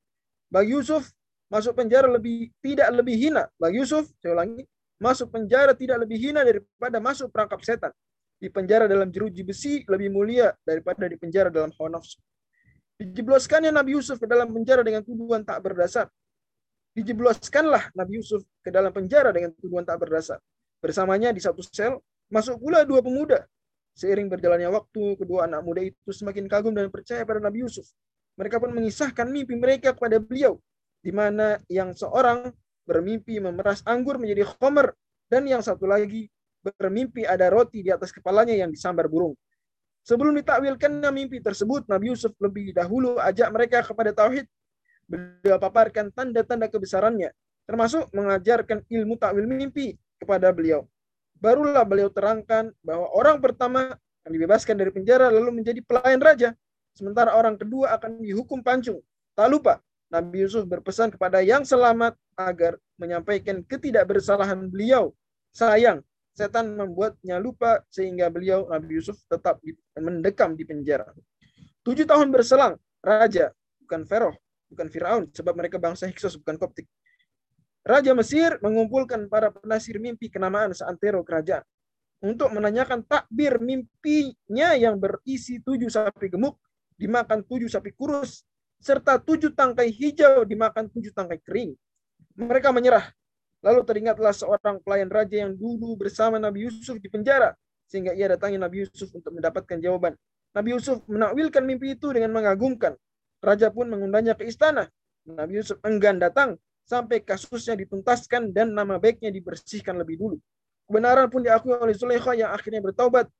Bagi 0.48 0.72
Yusuf, 0.72 1.12
masuk 1.52 1.76
penjara 1.76 2.08
lebih 2.08 2.48
tidak 2.64 2.88
lebih 2.94 3.20
hina. 3.20 3.52
Bagi 3.60 3.84
Yusuf, 3.84 4.08
saya 4.22 4.32
ulangi, 4.32 4.64
Masuk 5.00 5.32
penjara 5.32 5.72
tidak 5.72 6.04
lebih 6.04 6.20
hina 6.20 6.44
daripada 6.44 7.00
masuk 7.00 7.32
perangkap 7.32 7.64
setan. 7.64 7.92
Di 8.36 8.52
penjara 8.52 8.84
dalam 8.84 9.08
jeruji 9.08 9.40
besi 9.40 9.80
lebih 9.88 10.12
mulia 10.12 10.52
daripada 10.60 11.08
di 11.08 11.16
penjara 11.16 11.48
dalam 11.48 11.72
hawa 11.72 11.96
nafsu. 11.96 12.20
Dijebloskannya 13.00 13.72
Nabi 13.72 13.96
Yusuf 13.96 14.20
ke 14.20 14.28
dalam 14.28 14.52
penjara 14.52 14.84
dengan 14.84 15.00
tuduhan 15.00 15.40
tak 15.40 15.64
berdasar. 15.64 16.12
Dijebloskanlah 16.92 17.96
Nabi 17.96 18.20
Yusuf 18.20 18.44
ke 18.60 18.68
dalam 18.68 18.92
penjara 18.92 19.32
dengan 19.32 19.56
tuduhan 19.56 19.88
tak 19.88 20.04
berdasar. 20.04 20.36
Bersamanya 20.84 21.32
di 21.32 21.40
satu 21.40 21.64
sel, 21.64 21.96
masuk 22.28 22.60
pula 22.60 22.84
dua 22.84 23.00
pemuda. 23.00 23.48
Seiring 23.96 24.28
berjalannya 24.28 24.68
waktu, 24.68 25.16
kedua 25.16 25.48
anak 25.48 25.64
muda 25.64 25.80
itu 25.80 26.12
semakin 26.12 26.44
kagum 26.44 26.76
dan 26.76 26.92
percaya 26.92 27.24
pada 27.24 27.40
Nabi 27.40 27.64
Yusuf. 27.64 27.88
Mereka 28.36 28.60
pun 28.60 28.68
mengisahkan 28.76 29.32
mimpi 29.32 29.56
mereka 29.56 29.96
kepada 29.96 30.20
beliau, 30.20 30.60
di 31.00 31.08
mana 31.08 31.56
yang 31.72 31.96
seorang 31.96 32.52
bermimpi 32.84 33.40
memeras 33.40 33.80
anggur 33.88 34.20
menjadi 34.20 34.44
khomer, 34.44 34.92
dan 35.32 35.48
yang 35.48 35.64
satu 35.64 35.88
lagi 35.88 36.28
bermimpi 36.60 37.24
ada 37.24 37.48
roti 37.48 37.80
di 37.80 37.88
atas 37.88 38.12
kepalanya 38.12 38.52
yang 38.52 38.68
disambar 38.68 39.08
burung. 39.08 39.32
Sebelum 40.10 40.34
ditakwilkannya 40.42 41.06
mimpi 41.14 41.38
tersebut, 41.38 41.86
Nabi 41.86 42.10
Yusuf 42.10 42.34
lebih 42.42 42.74
dahulu 42.74 43.22
ajak 43.22 43.46
mereka 43.54 43.78
kepada 43.86 44.10
tauhid. 44.10 44.42
Beliau 45.06 45.54
paparkan 45.62 46.10
tanda-tanda 46.10 46.66
kebesarannya, 46.66 47.30
termasuk 47.62 48.10
mengajarkan 48.10 48.82
ilmu 48.90 49.14
takwil 49.14 49.46
mimpi 49.46 49.94
kepada 50.18 50.50
beliau. 50.50 50.90
Barulah 51.38 51.86
beliau 51.86 52.10
terangkan 52.10 52.74
bahwa 52.82 53.06
orang 53.14 53.38
pertama 53.38 53.94
yang 54.26 54.32
dibebaskan 54.34 54.74
dari 54.74 54.90
penjara 54.90 55.30
lalu 55.30 55.62
menjadi 55.62 55.78
pelayan 55.86 56.18
raja, 56.18 56.58
sementara 56.98 57.38
orang 57.38 57.54
kedua 57.54 57.94
akan 57.94 58.18
dihukum 58.18 58.66
pancung. 58.66 58.98
Tak 59.38 59.46
lupa, 59.46 59.78
Nabi 60.10 60.42
Yusuf 60.42 60.66
berpesan 60.66 61.14
kepada 61.14 61.38
yang 61.38 61.62
selamat 61.62 62.18
agar 62.34 62.82
menyampaikan 62.98 63.62
ketidakbersalahan 63.62 64.58
beliau. 64.74 65.14
Sayang, 65.54 66.02
setan 66.40 66.72
membuatnya 66.72 67.36
lupa 67.36 67.84
sehingga 67.92 68.32
beliau 68.32 68.64
Nabi 68.72 68.96
Yusuf 68.96 69.20
tetap 69.28 69.60
mendekam 70.00 70.56
di 70.56 70.64
penjara. 70.64 71.04
Tujuh 71.84 72.08
tahun 72.08 72.32
berselang, 72.32 72.80
raja 73.04 73.52
bukan 73.84 74.08
Feroh, 74.08 74.32
bukan 74.72 74.88
Firaun, 74.88 75.28
sebab 75.36 75.52
mereka 75.52 75.76
bangsa 75.76 76.08
Hiksos 76.08 76.40
bukan 76.40 76.56
Koptik. 76.56 76.88
Raja 77.84 78.16
Mesir 78.16 78.56
mengumpulkan 78.64 79.28
para 79.28 79.52
penasir 79.52 80.00
mimpi 80.00 80.32
kenamaan 80.32 80.72
seantero 80.72 81.20
kerajaan 81.24 81.64
untuk 82.20 82.52
menanyakan 82.52 83.04
takbir 83.04 83.56
mimpinya 83.60 84.76
yang 84.76 85.00
berisi 85.00 85.60
tujuh 85.64 85.88
sapi 85.88 86.28
gemuk 86.28 86.60
dimakan 87.00 87.40
tujuh 87.44 87.72
sapi 87.72 87.96
kurus 87.96 88.44
serta 88.80 89.20
tujuh 89.20 89.56
tangkai 89.56 89.92
hijau 89.92 90.44
dimakan 90.44 90.88
tujuh 90.92 91.12
tangkai 91.12 91.40
kering. 91.40 91.72
Mereka 92.36 92.72
menyerah 92.72 93.08
Lalu 93.60 93.80
teringatlah 93.84 94.32
seorang 94.32 94.80
pelayan 94.80 95.12
raja 95.12 95.44
yang 95.44 95.52
dulu 95.52 95.96
bersama 96.00 96.40
Nabi 96.40 96.64
Yusuf 96.64 96.96
di 96.96 97.12
penjara, 97.12 97.52
sehingga 97.84 98.16
ia 98.16 98.32
datangi 98.32 98.56
Nabi 98.56 98.88
Yusuf 98.88 99.12
untuk 99.12 99.36
mendapatkan 99.36 99.76
jawaban. 99.76 100.16
Nabi 100.56 100.68
Yusuf 100.74 101.04
menakwilkan 101.06 101.62
mimpi 101.62 101.94
itu 101.94 102.08
dengan 102.10 102.32
mengagumkan. 102.32 102.96
Raja 103.44 103.68
pun 103.68 103.92
mengundangnya 103.92 104.32
ke 104.32 104.48
istana. 104.48 104.88
Nabi 105.28 105.60
Yusuf 105.60 105.76
enggan 105.84 106.16
datang 106.16 106.56
sampai 106.88 107.20
kasusnya 107.20 107.76
dituntaskan 107.76 108.50
dan 108.50 108.72
nama 108.72 108.96
baiknya 108.96 109.28
dibersihkan 109.28 109.94
lebih 110.00 110.16
dulu. 110.16 110.36
Kebenaran 110.88 111.30
pun 111.30 111.44
diakui 111.44 111.70
oleh 111.76 111.94
Zulaikha 111.94 112.34
yang 112.34 112.50
akhirnya 112.50 112.82
bertaubat. 112.82 113.30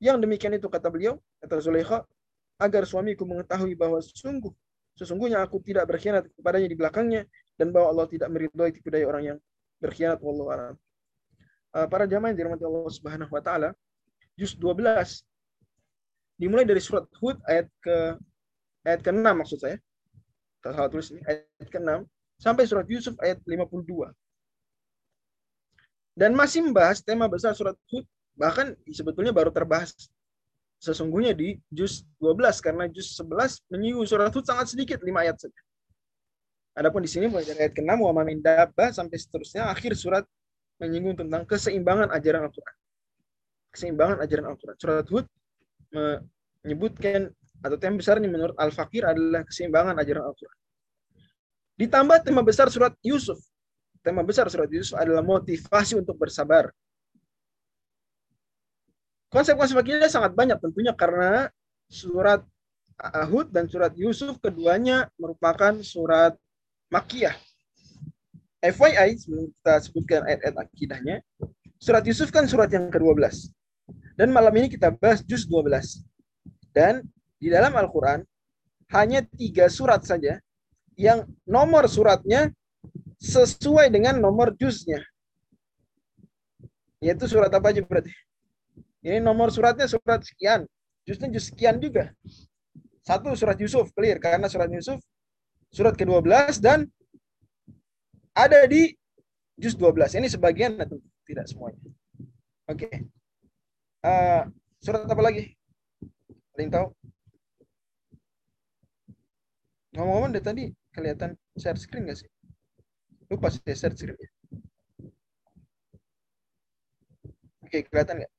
Yang 0.00 0.26
demikian 0.26 0.56
itu 0.56 0.66
kata 0.66 0.88
beliau, 0.88 1.20
kata 1.44 1.60
Zulaikha, 1.60 2.02
agar 2.58 2.82
suamiku 2.88 3.28
mengetahui 3.28 3.76
bahwa 3.76 4.00
sungguh 4.00 4.52
sesungguhnya 5.00 5.40
aku 5.40 5.64
tidak 5.64 5.88
berkhianat 5.88 6.28
kepadanya 6.36 6.68
di 6.68 6.76
belakangnya 6.76 7.22
dan 7.56 7.72
bahwa 7.72 7.88
Allah 7.88 8.06
tidak 8.12 8.28
meridhoi 8.28 8.68
tipu 8.68 8.92
daya 8.92 9.08
orang 9.08 9.22
yang 9.24 9.38
berkhianat 9.80 10.20
wallahu 10.20 10.52
a'lam. 10.52 10.76
Uh, 11.70 11.86
para 11.88 12.04
jamaah 12.04 12.30
yang 12.30 12.38
dirahmati 12.38 12.64
Allah 12.66 12.92
Subhanahu 12.92 13.32
wa 13.32 13.42
taala, 13.42 13.70
juz 14.36 14.54
12 14.54 15.24
dimulai 16.40 16.64
dari 16.64 16.80
surat 16.80 17.04
Hud 17.20 17.36
ayat 17.48 17.68
ke 17.84 17.96
ayat 18.84 19.00
ke-6 19.04 19.24
maksud 19.24 19.58
saya. 19.60 19.76
Tak 20.60 20.76
salah 20.76 20.90
tulis 20.92 21.08
ini 21.12 21.20
ayat 21.24 21.68
ke-6 21.68 22.04
sampai 22.40 22.64
surat 22.68 22.86
Yusuf 22.88 23.16
ayat 23.20 23.40
52. 23.44 24.12
Dan 26.16 26.36
masih 26.36 26.64
membahas 26.64 27.00
tema 27.00 27.28
besar 27.28 27.56
surat 27.56 27.76
Hud 27.92 28.04
bahkan 28.36 28.72
sebetulnya 28.88 29.36
baru 29.36 29.52
terbahas 29.52 29.92
sesungguhnya 30.80 31.36
di 31.36 31.60
juz 31.68 32.08
12 32.24 32.64
karena 32.64 32.88
juz 32.88 33.12
11 33.20 33.68
menyinggung 33.68 34.08
surat 34.08 34.32
Hud 34.32 34.48
sangat 34.48 34.72
sedikit 34.72 35.00
5 35.04 35.12
ayat 35.12 35.36
saja. 35.36 35.60
Adapun 36.78 37.02
di 37.02 37.10
sini 37.10 37.26
mulai 37.26 37.42
dari 37.42 37.66
ayat 37.66 37.74
ke-6 37.74 37.98
wa 37.98 38.22
min 38.22 38.38
sampai 38.94 39.16
seterusnya 39.18 39.66
akhir 39.68 39.98
surat 39.98 40.24
menyinggung 40.78 41.18
tentang 41.18 41.42
keseimbangan 41.44 42.08
ajaran 42.14 42.46
Al-Qur'an. 42.46 42.76
Keseimbangan 43.74 44.16
ajaran 44.22 44.46
Al-Qur'an. 44.54 44.76
Surat 44.78 45.06
Hud 45.10 45.26
menyebutkan 46.62 47.28
atau 47.60 47.76
tema 47.76 48.00
besarnya 48.00 48.30
menurut 48.30 48.56
Al-Fakir 48.56 49.04
adalah 49.04 49.42
keseimbangan 49.44 49.98
ajaran 49.98 50.24
Al-Qur'an. 50.30 50.58
Ditambah 51.76 52.18
tema 52.24 52.40
besar 52.46 52.70
surat 52.70 52.94
Yusuf. 53.02 53.40
Tema 54.00 54.24
besar 54.24 54.48
surat 54.48 54.70
Yusuf 54.72 54.96
adalah 54.96 55.20
motivasi 55.20 55.98
untuk 55.98 56.16
bersabar. 56.16 56.72
Konsep-konsep 59.30 59.84
ini 59.86 60.08
sangat 60.08 60.32
banyak 60.34 60.58
tentunya 60.58 60.96
karena 60.96 61.52
surat 61.90 62.40
Hud 63.28 63.52
dan 63.52 63.68
surat 63.68 63.92
Yusuf 63.96 64.40
keduanya 64.40 65.08
merupakan 65.16 65.76
surat 65.80 66.36
Makiyah. 66.90 67.38
FYI, 68.60 69.16
sebelum 69.16 69.48
kita 69.56 69.74
sebutkan 69.80 70.20
ayat-ayat 70.26 70.56
akidahnya, 70.60 71.16
surat 71.80 72.04
Yusuf 72.04 72.28
kan 72.28 72.44
surat 72.44 72.68
yang 72.68 72.92
ke-12. 72.92 73.48
Dan 74.20 74.36
malam 74.36 74.52
ini 74.60 74.68
kita 74.68 74.92
bahas 74.92 75.24
juz 75.24 75.48
12. 75.48 76.04
Dan 76.76 77.00
di 77.40 77.48
dalam 77.48 77.72
Al-Quran, 77.72 78.20
hanya 78.92 79.24
tiga 79.24 79.70
surat 79.72 80.04
saja 80.04 80.36
yang 80.98 81.24
nomor 81.48 81.88
suratnya 81.88 82.52
sesuai 83.16 83.88
dengan 83.88 84.20
nomor 84.20 84.52
juznya. 84.60 85.00
Yaitu 87.00 87.24
surat 87.32 87.48
apa 87.48 87.72
aja 87.72 87.80
berarti? 87.80 88.12
Ini 89.00 89.24
nomor 89.24 89.48
suratnya 89.48 89.88
surat 89.88 90.20
sekian. 90.20 90.68
Juznya 91.08 91.32
juz 91.32 91.48
sekian 91.48 91.80
juga. 91.80 92.12
Satu 93.00 93.32
surat 93.32 93.56
Yusuf, 93.56 93.88
clear. 93.96 94.20
Karena 94.20 94.52
surat 94.52 94.68
Yusuf 94.68 95.00
surat 95.70 95.94
ke-12 95.94 96.58
dan 96.58 96.86
ada 98.34 98.66
di 98.66 98.94
juz 99.58 99.74
12. 99.78 100.18
Ini 100.18 100.26
sebagian 100.30 100.78
atau 100.82 100.98
tidak 101.26 101.46
semuanya. 101.46 101.78
Oke. 102.70 102.86
Okay. 102.86 102.94
Uh, 104.00 104.48
surat 104.82 105.06
apa 105.06 105.22
lagi? 105.22 105.54
Ada 106.56 106.60
yang 106.60 106.72
tahu? 106.72 106.86
Ngomong-ngomong 109.94 110.30
dari 110.32 110.44
tadi 110.44 110.64
kelihatan 110.94 111.34
share 111.58 111.78
screen 111.78 112.06
nggak 112.06 112.18
sih? 112.22 112.30
Lupa 113.30 113.50
sih 113.50 113.60
share 113.62 113.94
screen. 113.94 114.16
Oke, 114.16 114.30
okay, 117.66 117.80
kelihatan 117.86 118.22
nggak? 118.22 118.32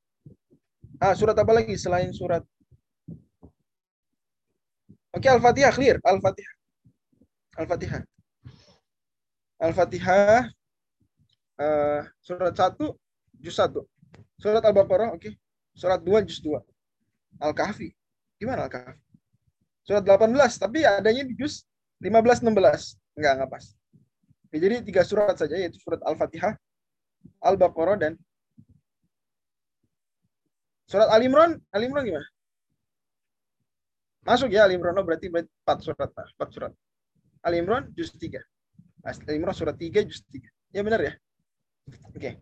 Ah, 1.01 1.13
surat 1.15 1.35
apa 1.35 1.51
lagi 1.55 1.75
selain 1.79 2.11
surat? 2.11 2.43
Oke, 5.11 5.27
okay, 5.27 5.31
Al-Fatihah 5.31 5.73
clear. 5.75 5.97
Al-Fatihah. 6.03 6.60
Al-Fatihah. 7.61 8.01
Al-Fatihah 9.61 10.49
uh, 11.61 12.01
surat 12.25 12.53
1 12.57 12.81
juz 13.37 13.55
1. 13.57 13.77
Surat 14.41 14.63
Al-Baqarah 14.65 15.13
oke. 15.13 15.21
Okay. 15.21 15.33
Surat 15.77 16.01
2 16.01 16.25
juz 16.25 16.41
2. 16.41 16.57
Al-Kahfi. 17.37 17.93
Gimana 18.41 18.65
Al-Kahfi? 18.65 18.97
Surat 19.85 20.01
18 20.05 20.33
tapi 20.57 20.81
adanya 20.81 21.23
di 21.25 21.37
juz 21.37 21.65
15 22.01 22.41
16. 22.41 22.97
Enggak, 23.17 23.31
enggak 23.37 23.49
pas. 23.53 23.65
Oke, 24.49 24.57
jadi 24.57 24.81
tiga 24.81 25.05
surat 25.05 25.37
saja 25.37 25.55
yaitu 25.55 25.77
surat 25.79 26.01
Al-Fatihah, 26.03 26.57
Al-Baqarah 27.45 27.97
dan 28.01 28.13
surat 30.89 31.07
Al-Imran. 31.13 31.61
Al-Imran 31.69 32.03
gimana? 32.03 32.27
Masuk 34.21 34.53
ya 34.53 34.65
Al-Imran 34.65 34.97
oh, 34.97 35.05
berarti 35.05 35.29
berarti 35.29 35.49
4 35.65 35.85
surat, 35.85 36.09
4 36.13 36.55
surat. 36.55 36.73
Al 37.41 37.53
Imran 37.57 37.89
juz 37.97 38.13
3. 38.13 38.37
Al 39.05 39.35
Imran 39.35 39.55
surat 39.55 39.75
3 39.77 40.05
juz 40.05 40.21
3. 40.29 40.45
Ya 40.71 40.81
benar 40.85 41.01
ya? 41.01 41.13
Oke. 42.13 42.17
Okay. 42.17 42.33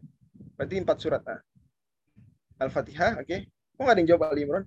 Berarti 0.60 0.76
4 0.84 1.00
surat. 1.00 1.22
Nah. 1.24 1.42
Al-Fatihah, 2.60 3.24
oke. 3.24 3.26
Okay. 3.26 3.48
Kok 3.48 3.82
nggak 3.88 3.96
ada 3.96 4.00
yang 4.04 4.10
jawab 4.12 4.24
Al 4.28 4.40
Imran? 4.44 4.64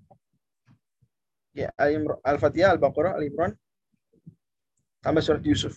Ya, 1.53 1.69
Al-Fatihah, 2.25 2.73
Al-Baqarah, 2.73 3.13
Al 3.21 3.29
Imran. 3.29 3.53
Tambah 5.05 5.21
surat 5.21 5.45
Yusuf. 5.45 5.77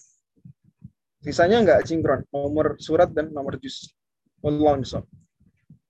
Sisanya 1.20 1.60
nggak 1.66 1.84
sinkron. 1.84 2.24
Nomor 2.32 2.80
surat 2.80 3.12
dan 3.12 3.34
nomor 3.36 3.60
juz. 3.60 3.92
Wallahu 4.46 4.86
Oke, 4.86 5.02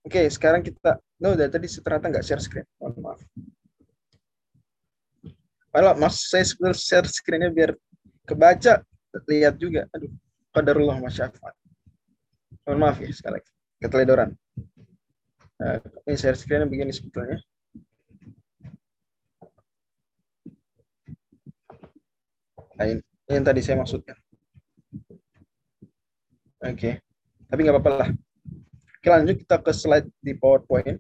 okay, 0.07 0.25
sekarang 0.31 0.63
kita 0.63 0.95
no 1.19 1.36
dari 1.36 1.51
tadi 1.51 1.67
ternyata 1.67 2.07
nggak 2.07 2.25
share 2.25 2.39
screen. 2.39 2.65
Mohon 2.79 2.93
maaf. 3.03 3.22
Padahal 5.74 6.00
mas 6.00 6.29
saya 6.29 6.45
share 6.72 7.10
screennya 7.10 7.51
biar 7.51 7.75
kebaca 8.25 8.84
lihat 9.32 9.55
juga 9.55 9.88
aduh 9.96 10.12
qadarullah 10.51 10.98
masyafat 11.00 11.53
mohon 12.65 12.79
maaf 12.82 12.98
ya 13.00 13.13
sekali 13.13 13.39
lagi 13.39 13.55
keteledoran. 13.86 14.29
Nah, 15.55 15.79
ini 16.10 16.15
share 16.17 16.36
screen 16.36 16.67
begini 16.67 16.91
sebetulnya. 16.91 17.39
Nah, 22.75 22.86
yang 23.32 23.46
tadi 23.46 23.63
saya 23.63 23.79
maksudkan. 23.79 24.20
Oke, 26.65 26.74
okay. 26.75 26.94
tapi 27.48 27.60
nggak 27.62 27.77
apa-apa 27.77 27.91
lah. 27.94 28.10
Oke, 29.00 29.08
lanjut 29.08 29.38
kita 29.38 29.62
ke 29.62 29.72
slide 29.72 30.10
di 30.17 30.34
PowerPoint. 30.34 30.98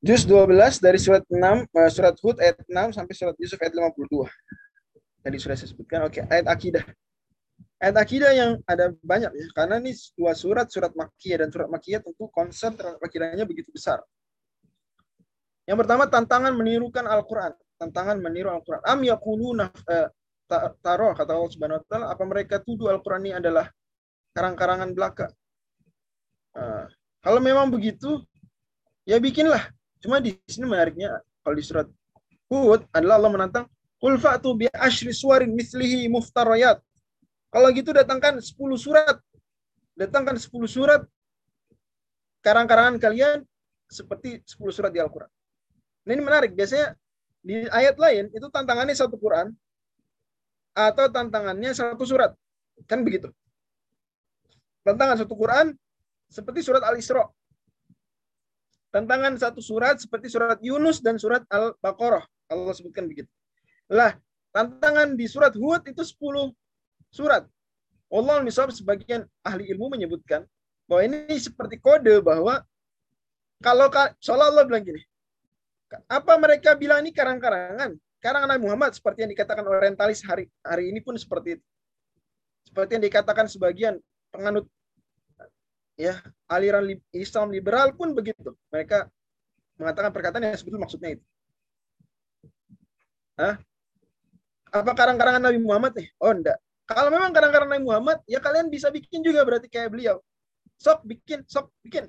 Juz 0.00 0.24
12 0.24 0.80
dari 0.80 0.96
surat 0.96 1.20
6, 1.28 1.68
eh, 1.68 1.90
surat 1.92 2.16
Hud 2.24 2.40
ayat 2.40 2.56
6 2.64 2.96
sampai 2.96 3.12
surat 3.12 3.36
Yusuf 3.36 3.60
ayat 3.60 3.76
52. 3.76 4.24
Tadi 5.20 5.36
sudah 5.36 5.56
saya 5.60 5.68
sebutkan. 5.68 6.08
Oke, 6.08 6.24
ayat 6.24 6.48
akidah. 6.48 6.80
Ayat 7.76 7.96
akidah 8.00 8.32
yang 8.32 8.50
ada 8.64 8.96
banyak 9.04 9.28
ya, 9.28 9.46
karena 9.52 9.76
ini 9.76 9.92
dua 10.16 10.32
surat, 10.32 10.72
surat 10.72 10.92
Makkiyah 10.96 11.44
dan 11.44 11.48
surat 11.52 11.68
Makkiyah 11.68 12.00
tentu 12.00 12.32
konsep 12.32 12.80
akidahnya 12.80 13.44
begitu 13.44 13.68
besar. 13.68 14.00
Yang 15.68 15.84
pertama 15.84 16.08
tantangan 16.08 16.56
menirukan 16.56 17.04
Al-Quran. 17.04 17.52
Tantangan 17.76 18.16
meniru 18.20 18.48
Al-Quran. 18.52 18.80
Am 18.84 19.00
yakuluna 19.04 19.68
eh, 19.84 20.08
taruh 20.80 21.12
kata 21.12 21.30
Allah 21.36 21.52
Subhanahu 21.52 21.78
wa 21.80 21.86
taala 21.86 22.06
apa 22.08 22.24
mereka 22.24 22.56
tuduh 22.64 22.88
Al-Quran 22.88 23.28
ini 23.28 23.32
adalah 23.36 23.68
karang-karangan 24.32 24.90
belaka. 24.96 25.28
Uh, 26.50 26.90
kalau 27.22 27.38
memang 27.38 27.70
begitu, 27.70 28.18
ya 29.06 29.22
bikinlah 29.22 29.70
Cuma 30.00 30.18
di 30.18 30.36
sini 30.48 30.64
menariknya 30.64 31.20
kalau 31.44 31.56
di 31.56 31.64
surat 31.64 31.86
Hud 32.50 32.82
adalah 32.90 33.20
Allah 33.20 33.32
menantang 33.32 33.66
Qul 34.00 34.16
fa'tu 34.16 34.56
bi 34.56 34.64
asyri 34.72 35.12
suwarin 35.12 35.52
mislihi 35.52 36.08
muftarayat. 36.08 36.80
Kalau 37.52 37.68
gitu 37.76 37.92
datangkan 37.92 38.40
10 38.40 38.56
surat. 38.80 39.20
Datangkan 39.92 40.40
10 40.40 40.48
surat 40.64 41.04
karang-karangan 42.40 42.96
kalian 42.96 43.44
seperti 43.92 44.40
10 44.48 44.72
surat 44.72 44.88
di 44.88 45.04
Al-Quran. 45.04 45.28
Nah, 46.08 46.12
ini 46.16 46.22
menarik. 46.24 46.56
Biasanya 46.56 46.96
di 47.44 47.68
ayat 47.68 48.00
lain 48.00 48.32
itu 48.32 48.48
tantangannya 48.48 48.96
satu 48.96 49.20
Quran 49.20 49.52
atau 50.72 51.12
tantangannya 51.12 51.76
satu 51.76 52.08
surat. 52.08 52.32
Kan 52.88 53.04
begitu. 53.04 53.28
Tantangan 54.80 55.20
satu 55.20 55.36
Quran 55.36 55.76
seperti 56.32 56.64
surat 56.64 56.80
Al-Isra 56.80 57.28
tantangan 58.90 59.38
satu 59.38 59.62
surat 59.62 59.98
seperti 59.98 60.30
surat 60.30 60.58
Yunus 60.62 61.02
dan 61.02 61.16
surat 61.16 61.46
Al-Baqarah. 61.50 62.22
Allah 62.50 62.74
sebutkan 62.74 63.06
begitu. 63.06 63.30
Lah, 63.90 64.14
tantangan 64.50 65.14
di 65.14 65.26
surat 65.30 65.54
Hud 65.54 65.86
itu 65.86 66.02
10 66.02 66.54
surat. 67.10 67.46
Allah 68.10 68.42
misal 68.42 68.70
sebagian 68.74 69.22
ahli 69.46 69.70
ilmu 69.70 69.94
menyebutkan 69.94 70.42
bahwa 70.90 71.06
ini 71.06 71.38
seperti 71.38 71.78
kode 71.78 72.18
bahwa 72.18 72.58
kalau 73.62 73.86
seolah 74.18 74.50
Allah 74.50 74.66
bilang 74.66 74.82
gini, 74.82 74.98
apa 76.10 76.34
mereka 76.38 76.74
bilang 76.74 77.06
ini 77.06 77.14
karang-karangan? 77.14 77.94
Karangan 78.18 78.50
Nabi 78.50 78.62
Muhammad 78.66 78.92
seperti 78.98 79.24
yang 79.24 79.32
dikatakan 79.32 79.64
orientalis 79.64 80.26
hari 80.26 80.50
hari 80.66 80.90
ini 80.90 80.98
pun 80.98 81.14
seperti 81.14 81.58
itu. 81.58 81.64
Seperti 82.66 82.98
yang 82.98 83.04
dikatakan 83.06 83.46
sebagian 83.46 83.94
penganut 84.34 84.66
ya 86.00 86.16
aliran 86.48 86.88
Islam 87.12 87.52
liberal 87.52 87.92
pun 87.92 88.16
begitu. 88.16 88.56
Mereka 88.72 89.04
mengatakan 89.76 90.08
perkataan 90.08 90.48
yang 90.48 90.56
sebetulnya 90.56 90.88
maksudnya 90.88 91.10
itu. 91.20 91.24
Hah? 93.36 93.60
Apa 94.72 94.92
karang-karangan 94.96 95.42
Nabi 95.44 95.60
Muhammad 95.60 95.92
nih? 95.92 96.08
Oh 96.16 96.32
enggak. 96.32 96.56
Kalau 96.88 97.12
memang 97.12 97.30
karang-karangan 97.36 97.76
Nabi 97.76 97.84
Muhammad, 97.84 98.18
ya 98.24 98.40
kalian 98.40 98.72
bisa 98.72 98.88
bikin 98.88 99.20
juga 99.20 99.44
berarti 99.44 99.68
kayak 99.68 99.92
beliau. 99.92 100.16
Sok 100.80 101.04
bikin, 101.04 101.44
sok 101.44 101.68
bikin. 101.84 102.08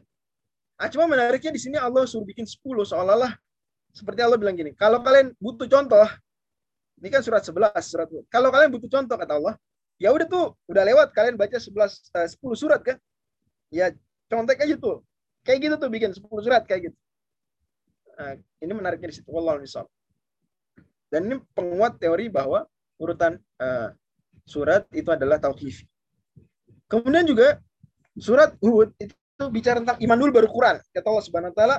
Nah, 0.79 0.87
cuma 0.89 1.05
menariknya 1.05 1.53
di 1.53 1.61
sini 1.61 1.77
Allah 1.77 2.07
suruh 2.09 2.25
bikin 2.25 2.47
10 2.47 2.57
seolah-olah 2.89 3.37
seperti 3.91 4.23
Allah 4.23 4.39
bilang 4.39 4.55
gini, 4.55 4.71
kalau 4.73 5.03
kalian 5.03 5.35
butuh 5.37 5.67
contoh, 5.67 6.07
ini 7.03 7.11
kan 7.11 7.21
surat 7.21 7.43
11, 7.43 7.75
surat 7.83 8.07
Kalau 8.31 8.49
kalian 8.49 8.71
butuh 8.71 8.89
contoh 8.89 9.19
kata 9.19 9.35
Allah, 9.35 9.53
ya 9.99 10.09
udah 10.09 10.25
tuh, 10.25 10.55
udah 10.71 10.83
lewat 10.87 11.11
kalian 11.11 11.35
baca 11.35 11.59
11 11.59 11.75
uh, 11.75 12.25
10 12.25 12.39
surat 12.55 12.81
kan? 12.81 12.97
Ya 13.73 13.89
contek 14.29 14.61
aja 14.61 14.75
tuh. 14.77 15.01
Kayak 15.41 15.59
gitu 15.65 15.75
tuh 15.81 15.89
bikin 15.89 16.11
10 16.13 16.21
surat 16.45 16.61
kayak 16.69 16.91
gitu. 16.91 16.97
Nah, 18.13 18.37
ini 18.61 18.71
menariknya 18.77 19.09
di 19.09 19.15
situ 19.17 19.33
Allah 19.33 19.57
misal 19.57 19.89
dan 21.11 21.27
ini 21.27 21.35
penguat 21.51 21.99
teori 21.99 22.31
bahwa 22.31 22.63
urutan 22.95 23.35
uh, 23.59 23.91
surat 24.47 24.87
itu 24.95 25.11
adalah 25.11 25.37
tauhid. 25.43 25.83
Kemudian 26.87 27.27
juga 27.27 27.59
surat 28.15 28.55
Hud 28.63 28.95
itu 28.95 29.43
bicara 29.51 29.83
tentang 29.83 29.99
iman 29.99 30.17
dulu 30.17 30.31
baru 30.39 30.47
Quran. 30.47 30.79
Kata 30.95 31.07
Allah 31.11 31.25
Subhanahu 31.27 31.51
wa 31.51 31.57
taala 31.59 31.77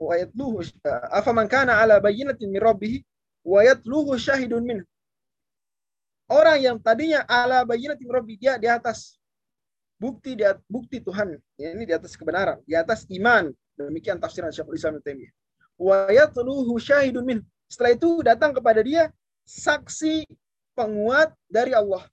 wa 0.00 0.14
yatluhu 0.16 0.64
eh, 0.64 1.02
afa 1.12 1.30
man 1.36 1.44
kana 1.44 1.76
ala 1.76 2.00
bayyinatin 2.00 2.48
min 2.48 2.56
rabbih 2.56 3.04
wa 3.44 3.60
yatluhu 3.60 4.16
syahidun 4.16 4.64
min 4.64 4.78
orang 6.32 6.56
yang 6.56 6.76
tadinya 6.80 7.20
ala 7.28 7.68
bayyinatin 7.68 8.08
rabbih 8.08 8.40
dia 8.40 8.56
di 8.56 8.64
atas 8.64 9.20
bukti 10.04 10.36
di 10.36 10.44
bukti 10.68 11.00
Tuhan 11.00 11.32
ya, 11.56 11.72
ini 11.72 11.88
di 11.88 11.94
atas 11.96 12.12
kebenaran, 12.12 12.60
di 12.68 12.76
atas 12.76 13.08
iman. 13.08 13.48
Demikian 13.74 14.20
tafsiran 14.20 14.52
Syekhul 14.52 14.76
Islam 14.76 15.00
Taimiyah. 15.00 15.32
Wa 15.80 16.12
yatluhu 16.12 16.76
syahidun 16.76 17.24
min. 17.24 17.38
Setelah 17.66 17.92
itu 17.96 18.10
datang 18.20 18.52
kepada 18.52 18.84
dia 18.84 19.08
saksi 19.48 20.28
penguat 20.76 21.32
dari 21.48 21.72
Allah. 21.72 22.04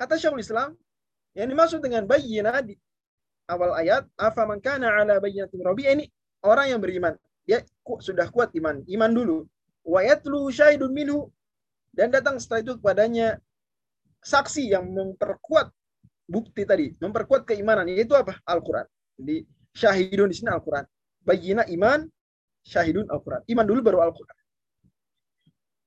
Kata 0.00 0.18
Syekhul 0.18 0.42
Islam, 0.42 0.74
yang 1.36 1.46
dimaksud 1.52 1.78
dengan 1.84 2.08
bayyina 2.08 2.64
di 2.64 2.74
awal 3.46 3.76
ayat, 3.76 4.08
afa 4.18 4.42
man 4.48 4.58
kana 4.58 4.90
ala 4.90 5.20
bayyinatin 5.20 5.60
rabbi 5.62 5.86
ini 5.86 6.08
orang 6.42 6.74
yang 6.74 6.80
beriman. 6.80 7.14
Dia 7.44 7.60
sudah 8.00 8.26
kuat 8.32 8.50
iman, 8.56 8.80
iman 8.88 9.10
dulu. 9.12 9.38
Wa 9.84 10.00
yatluhu 10.00 10.48
syahidun 10.48 10.90
minhu 10.90 11.28
dan 11.94 12.10
datang 12.10 12.40
setelah 12.42 12.66
itu 12.66 12.72
kepadanya 12.80 13.38
saksi 14.24 14.72
yang 14.74 14.90
memperkuat 14.90 15.70
bukti 16.24 16.64
tadi, 16.64 16.92
memperkuat 16.98 17.44
keimanan 17.44 17.88
yaitu 17.88 18.16
apa? 18.16 18.40
Al-Qur'an. 18.48 18.88
Di 19.14 19.44
syahidun 19.76 20.28
di 20.32 20.36
sini 20.36 20.50
Al-Qur'an. 20.50 20.84
Bayina 21.24 21.64
iman, 21.68 22.08
syahidun 22.64 23.08
Al-Qur'an. 23.08 23.44
Iman 23.48 23.64
dulu 23.68 23.80
baru 23.84 23.98
Al-Qur'an. 24.04 24.36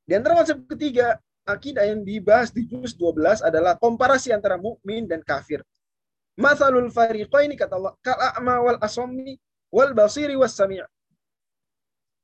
Di 0.08 0.14
antara 0.16 0.40
konsep 0.40 0.64
ketiga, 0.72 1.20
akidah 1.44 1.84
yang 1.84 2.04
dibahas 2.04 2.52
di 2.52 2.64
juz 2.68 2.96
12 2.96 3.44
adalah 3.44 3.76
komparasi 3.76 4.32
antara 4.32 4.56
mukmin 4.56 5.08
dan 5.08 5.24
kafir. 5.24 5.64
Masalul 6.38 6.94
fariqaini 6.94 7.58
kata 7.58 7.76
Allah, 7.82 7.94
kal'a'ma 8.06 8.56
wal 8.62 8.80
asommi 8.80 9.36
wal 9.74 9.92
basiri 9.98 10.38
was 10.38 10.54
sami' 10.54 10.84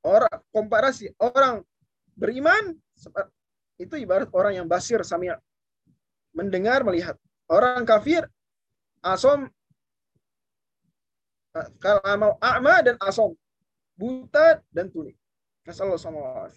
Orang 0.04 0.36
komparasi 0.52 1.16
orang 1.16 1.64
beriman 2.12 2.76
itu 3.80 3.94
ibarat 3.96 4.28
orang 4.36 4.60
yang 4.62 4.66
basir 4.68 5.00
sami' 5.00 5.32
mendengar 6.36 6.84
melihat 6.84 7.16
orang 7.50 7.84
kafir 7.84 8.24
asom 9.04 9.48
kalau 11.78 12.02
mau 12.18 12.32
a'ma 12.42 12.82
dan 12.82 12.96
asom 13.04 13.36
buta 13.94 14.58
dan 14.74 14.90
tuli. 14.90 15.14
Masalah 15.64 15.96
sama 15.96 16.50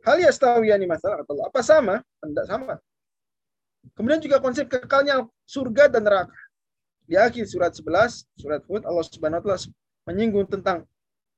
Hal 0.00 0.16
yastawiyani 0.16 0.88
masalah 0.88 1.20
atau 1.22 1.36
Apa 1.44 1.60
sama? 1.60 2.00
Tidak 2.24 2.46
sama. 2.48 2.80
Kemudian 3.92 4.20
juga 4.20 4.40
konsep 4.40 4.64
kekalnya 4.64 5.28
surga 5.44 5.92
dan 5.92 6.08
neraka. 6.08 6.36
Di 7.04 7.20
akhir 7.20 7.44
surat 7.48 7.72
11, 7.76 8.24
surat 8.38 8.62
Hud, 8.64 8.82
Allah 8.88 9.04
Subhanahu 9.04 9.40
wa 9.40 9.44
taala 9.44 9.60
menyinggung 10.08 10.48
tentang 10.48 10.88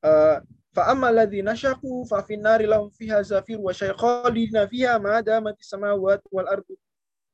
eh, 0.05 0.39
fa 0.71 0.83
ammal 0.95 1.11
ladzina 1.11 1.59
fa 2.07 2.19
finnari 2.23 2.71
lahum 2.71 2.89
fiha 2.95 3.21
zafir 3.25 3.59
wa 3.59 3.75
syaiqalina 3.75 4.69
fiha 4.71 4.97
ma 5.03 5.21
damat 5.21 5.59
samawati 5.61 6.27
wal 6.31 6.49
ardu 6.49 6.75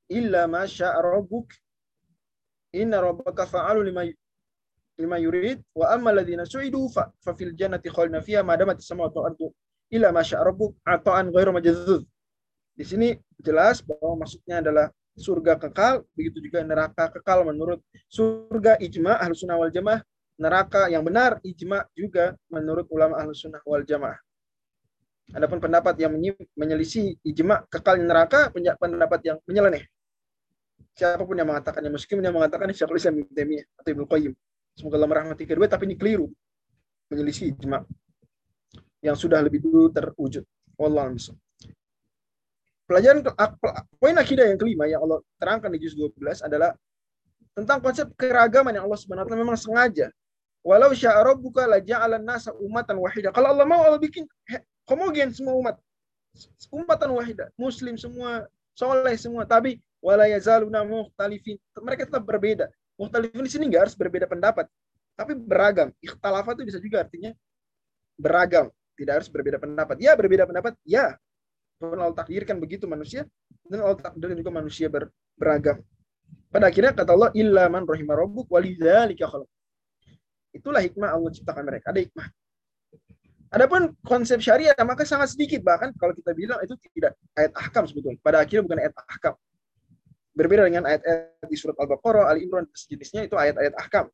illa 0.09 0.47
ma 0.49 0.67
syaa 0.67 1.03
rabbuk 1.03 1.49
inna 2.73 3.01
rabbaka 3.01 3.47
fa'alu 3.47 3.81
lima 3.89 4.03
lima 4.99 5.17
yurid 5.19 5.63
wa 5.75 5.95
amma 5.95 6.11
alladhina 6.11 6.45
su'idu 6.45 6.89
fa, 6.91 7.13
fil 7.37 7.55
jannati 7.55 7.89
khalna 7.89 8.21
fiha 8.21 8.43
ma 8.43 8.57
damat 8.57 8.81
samawati 8.81 9.17
wal 9.19 9.27
ardu 9.31 9.47
illa 9.91 10.13
ma 10.13 10.23
syaa 10.25 10.45
rabbuk 10.45 10.75
ata'an 10.85 11.31
ghairu 11.33 11.53
majzuz 11.53 12.03
di 12.79 12.85
sini 12.87 13.09
jelas 13.43 13.83
bahwa 13.83 14.23
maksudnya 14.23 14.63
adalah 14.63 14.87
surga 15.19 15.59
kekal, 15.59 16.07
begitu 16.15 16.39
juga 16.39 16.63
neraka 16.63 17.11
kekal 17.11 17.43
menurut 17.43 17.83
surga 18.07 18.79
ijma 18.79 19.19
ahlu 19.19 19.35
sunnah 19.35 19.59
wal 19.59 19.75
jamaah, 19.75 19.99
neraka 20.39 20.87
yang 20.87 21.03
benar 21.03 21.43
ijma 21.43 21.83
juga 21.99 22.39
menurut 22.47 22.87
ulama 22.95 23.19
ahlu 23.19 23.35
sunnah 23.35 23.59
wal 23.67 23.83
jamaah. 23.83 24.15
Adapun 25.35 25.59
pendapat 25.59 25.99
yang 25.99 26.15
menyelisih 26.55 27.19
ijma 27.27 27.67
kekal 27.67 27.99
neraka, 27.99 28.49
pendapat 28.55 29.21
yang 29.27 29.43
menyeleneh 29.45 29.85
siapa 30.99 31.23
pun 31.23 31.39
yang 31.39 31.47
mengatakannya 31.47 31.95
meskipun 31.95 32.27
yang 32.27 32.35
mengatakan 32.35 32.75
Syekhul 32.75 32.99
Islam 32.99 33.23
Ibnu 33.23 33.31
Taimiyah 33.31 33.65
atau 33.79 33.91
Ibnu 33.95 34.05
Qayyim 34.11 34.33
semoga 34.75 34.95
Allah 34.99 35.11
merahmati 35.15 35.47
kedua 35.47 35.71
tapi 35.71 35.87
ini 35.87 35.95
keliru 35.95 36.27
menyelisih 37.09 37.55
ijma 37.55 37.87
yang 39.03 39.15
sudah 39.15 39.39
lebih 39.43 39.63
dulu 39.63 39.89
terwujud. 39.95 40.45
Wallahu 40.79 41.15
Pelajaran 42.89 43.21
poin 44.01 44.17
akidah 44.17 44.49
yang 44.49 44.57
kelima 44.57 44.89
yang 44.89 45.05
Allah 45.05 45.21
terangkan 45.37 45.69
di 45.69 45.79
juz 45.83 45.93
12 45.93 46.41
adalah 46.41 46.73
tentang 47.53 47.85
konsep 47.85 48.09
keragaman 48.17 48.73
yang 48.73 48.89
Allah 48.89 48.97
Subhanahu 48.97 49.29
memang 49.29 49.61
sengaja. 49.61 50.09
Walau 50.65 50.97
syaa 50.97 51.21
rabbuka 51.21 51.69
la 51.69 51.85
ja'alan 51.85 52.25
nasa 52.25 52.51
ummatan 52.57 52.97
wahidah. 52.97 53.31
Kalau 53.31 53.53
Allah 53.53 53.67
mau 53.69 53.85
Allah 53.85 54.01
bikin 54.01 54.25
homogen 54.89 55.37
semua 55.37 55.55
umat. 55.61 55.77
Ummatan 56.73 57.13
wahidah, 57.13 57.53
muslim 57.61 57.99
semua, 58.01 58.49
soleh 58.73 59.17
semua, 59.21 59.45
tapi 59.45 59.83
wala 59.99 60.25
yazaluna 60.31 60.83
mukhtalifin. 60.87 61.59
Mereka 61.79 62.09
tetap 62.09 62.25
berbeda. 62.25 62.71
Mukhtalifin 62.99 63.45
di 63.47 63.53
sini 63.53 63.65
enggak 63.71 63.91
harus 63.91 63.97
berbeda 63.99 64.27
pendapat, 64.27 64.67
tapi 65.15 65.39
beragam. 65.39 65.95
Ikhtilafat 66.03 66.59
itu 66.59 66.65
bisa 66.67 66.79
juga 66.83 67.07
artinya 67.07 67.31
beragam, 68.19 68.75
tidak 68.99 69.23
harus 69.23 69.29
berbeda 69.31 69.59
pendapat. 69.63 69.97
Ya, 70.03 70.19
berbeda 70.19 70.45
pendapat, 70.51 70.75
ya. 70.83 71.15
Tuhan 71.79 71.95
Allah 71.95 72.19
takdirkan 72.19 72.59
begitu 72.59 72.91
manusia 72.91 73.23
dan 73.71 73.79
Allah 73.87 73.99
takdirkan 74.03 74.35
juga 74.35 74.51
manusia 74.51 74.91
ber, 74.91 75.15
beragam. 75.39 75.79
Pada 76.51 76.67
akhirnya 76.67 76.91
kata 76.91 77.15
Allah 77.15 77.31
illa 77.39 77.71
man 77.71 77.87
rahimah 77.87 78.19
rabbuk 78.19 78.51
walidzalika 78.51 79.31
khalaq. 79.31 79.47
Itulah 80.51 80.83
hikmah 80.83 81.15
Allah 81.15 81.31
ciptakan 81.31 81.63
mereka. 81.63 81.95
Ada 81.95 82.01
hikmah. 82.03 82.27
Adapun 83.49 83.97
konsep 84.05 84.45
syariah 84.45 84.77
maka 84.85 85.09
sangat 85.09 85.33
sedikit 85.33 85.65
bahkan 85.65 85.89
kalau 85.97 86.13
kita 86.13 86.37
bilang 86.37 86.61
itu 86.61 86.77
tidak 86.93 87.17
ayat 87.39 87.53
ahkam 87.57 87.87
sebetulnya. 87.87 88.19
Pada 88.21 88.45
akhirnya 88.45 88.67
bukan 88.67 88.79
ayat 88.83 88.95
ahkam. 89.09 89.35
Berbeda 90.39 90.71
dengan 90.71 90.87
ayat-ayat 90.87 91.51
di 91.51 91.57
surat 91.59 91.75
Al-Baqarah, 91.75 92.31
Ali 92.31 92.47
Imran 92.47 92.71
sejenisnya 92.71 93.27
itu 93.27 93.35
ayat-ayat 93.35 93.75
ahkam. 93.75 94.07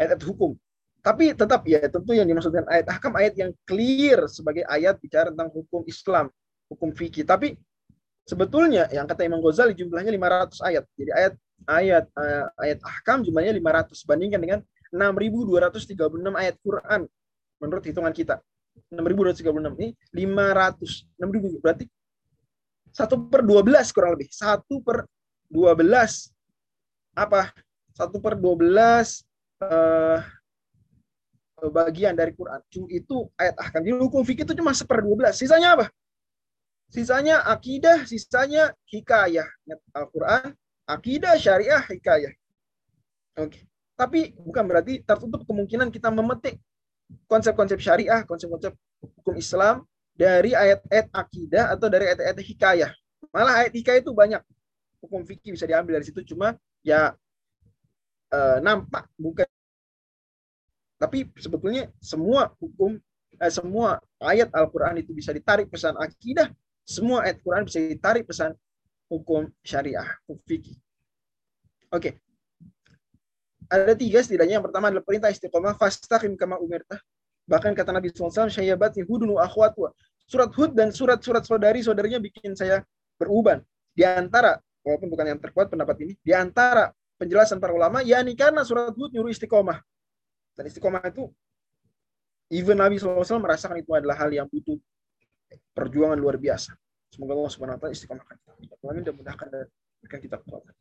Ayat-ayat 0.00 0.24
hukum. 0.24 0.56
Tapi 1.04 1.36
tetap 1.36 1.62
ya 1.68 1.84
tentu 1.86 2.16
yang 2.16 2.24
dimaksudkan 2.24 2.64
ayat 2.72 2.88
ahkam 2.88 3.12
ayat 3.20 3.36
yang 3.36 3.52
clear 3.68 4.24
sebagai 4.32 4.64
ayat 4.64 4.96
bicara 4.96 5.28
tentang 5.28 5.52
hukum 5.52 5.84
Islam, 5.84 6.32
hukum 6.72 6.90
fikih. 6.96 7.28
Tapi 7.28 7.54
sebetulnya 8.24 8.88
yang 8.88 9.04
kata 9.04 9.28
Imam 9.28 9.44
Ghazali 9.44 9.76
jumlahnya 9.76 10.10
500 10.10 10.66
ayat. 10.66 10.84
Jadi 10.96 11.10
ayat 11.12 11.32
ayat 11.68 12.04
uh, 12.16 12.46
ayat 12.58 12.78
ahkam 12.80 13.22
jumlahnya 13.22 13.52
500 13.54 14.08
bandingkan 14.08 14.40
dengan 14.40 14.60
6.236 14.90 16.00
ayat 16.32 16.54
Quran 16.64 17.00
menurut 17.60 17.84
hitungan 17.84 18.10
kita. 18.16 18.40
6.236 18.90 19.46
ini 19.80 19.88
500 20.10 21.06
6.000 21.22 21.62
berarti 21.64 21.84
1 22.96 23.28
per 23.28 23.44
12 23.44 23.92
kurang 23.92 24.16
lebih. 24.16 24.32
1 24.32 24.64
per 24.80 25.04
12 25.52 26.32
apa? 27.12 27.52
1 27.92 28.24
per 28.24 28.34
12 28.40 29.20
uh, 29.60 30.18
bagian 31.68 32.16
dari 32.16 32.32
Quran. 32.32 32.60
Itu 32.88 33.28
ayat 33.36 33.56
ahkam. 33.60 33.84
Jadi 33.84 33.96
hukum 34.00 34.24
fikih 34.24 34.48
itu 34.48 34.56
cuma 34.56 34.72
seper 34.72 35.04
12. 35.04 35.36
Sisanya 35.36 35.76
apa? 35.76 35.86
Sisanya 36.88 37.44
akidah, 37.44 38.08
sisanya 38.08 38.72
hikayah. 38.88 39.48
Al-Quran, 39.92 40.56
akidah, 40.88 41.36
syariah, 41.36 41.82
hikayah. 41.84 42.32
Oke. 43.36 43.52
Okay. 43.52 43.62
Tapi 43.96 44.20
bukan 44.36 44.64
berarti 44.68 45.00
tertutup 45.00 45.48
kemungkinan 45.48 45.88
kita 45.88 46.12
memetik 46.12 46.60
konsep-konsep 47.32 47.80
syariah, 47.80 48.28
konsep-konsep 48.28 48.76
hukum 49.00 49.34
Islam 49.40 49.88
dari 50.16 50.56
ayat-ayat 50.56 51.06
akidah 51.12 51.64
atau 51.76 51.86
dari 51.92 52.10
ayat-ayat 52.10 52.36
hikayah. 52.40 52.90
Malah 53.30 53.64
ayat 53.64 53.72
hikayah 53.76 54.00
itu 54.00 54.12
banyak. 54.16 54.42
Hukum 55.04 55.22
fikih 55.22 55.54
bisa 55.54 55.68
diambil 55.68 56.00
dari 56.00 56.06
situ. 56.08 56.24
Cuma 56.24 56.56
ya 56.80 57.12
eh, 58.32 58.58
nampak 58.64 59.06
bukan 59.20 59.46
tapi 60.96 61.28
sebetulnya 61.36 61.92
semua 62.00 62.56
hukum, 62.56 62.96
eh, 63.36 63.52
semua 63.52 64.00
ayat 64.16 64.48
Al-Quran 64.48 65.04
itu 65.04 65.12
bisa 65.12 65.28
ditarik 65.28 65.68
pesan 65.68 65.92
akidah, 66.00 66.48
semua 66.88 67.28
ayat 67.28 67.44
Quran 67.44 67.68
bisa 67.68 67.84
ditarik 67.84 68.24
pesan 68.24 68.56
hukum 69.12 69.52
syariah, 69.60 70.08
hukum 70.24 70.40
fikih. 70.48 70.76
Oke. 71.92 72.00
Okay. 72.00 72.12
Ada 73.66 73.98
tiga 73.98 74.22
setidaknya. 74.22 74.62
Yang 74.62 74.70
pertama 74.70 74.94
adalah 74.94 75.02
perintah 75.02 75.30
istiqomah. 75.30 75.74
Fastaqim 75.74 76.38
kama 76.38 76.54
umirtah. 76.62 77.02
Bahkan 77.46 77.72
kata 77.78 77.94
Nabi 77.94 78.10
SAW, 78.10 78.50
syayyabat 78.50 78.98
hudun 79.06 79.38
wa. 79.38 79.46
Surat 80.26 80.50
Hud 80.58 80.74
dan 80.74 80.90
surat-surat 80.90 81.46
saudari-saudarinya 81.46 82.18
bikin 82.18 82.58
saya 82.58 82.82
beruban. 83.14 83.62
Di 83.94 84.02
antara, 84.02 84.58
walaupun 84.82 85.06
bukan 85.06 85.26
yang 85.30 85.38
terkuat 85.38 85.70
pendapat 85.70 86.02
ini, 86.02 86.12
di 86.18 86.34
antara 86.34 86.90
penjelasan 87.16 87.62
para 87.62 87.70
ulama, 87.70 88.02
yakni 88.02 88.34
karena 88.34 88.66
surat 88.66 88.90
Hud 88.90 89.14
nyuruh 89.14 89.30
istiqomah. 89.30 89.78
Dan 90.58 90.66
istiqomah 90.66 91.06
itu 91.06 91.30
even 92.50 92.82
Nabi 92.82 92.98
SAW 92.98 93.22
merasakan 93.38 93.78
itu 93.78 93.94
adalah 93.94 94.18
hal 94.18 94.34
yang 94.34 94.50
butuh 94.50 94.74
perjuangan 95.70 96.18
luar 96.18 96.42
biasa. 96.42 96.74
Semoga 97.14 97.38
Allah 97.38 97.78
taala 97.78 97.94
istiqomahkan 97.94 98.34
kita. 98.34 98.74
Amin 98.86 99.02
dan 99.06 99.14
mudahkan 99.14 99.46
dan 99.46 99.66
berikan 100.02 100.20
kita 100.22 100.36
kekuatan. 100.42 100.74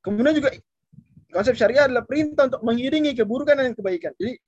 Kemudian 0.00 0.34
juga 0.38 0.50
konsep 1.30 1.54
syariah 1.58 1.90
adalah 1.90 2.06
perintah 2.06 2.46
untuk 2.50 2.62
mengiringi 2.62 3.12
keburukan 3.18 3.58
dan 3.58 3.74
kebaikan. 3.74 4.12
Jadi 4.16 4.38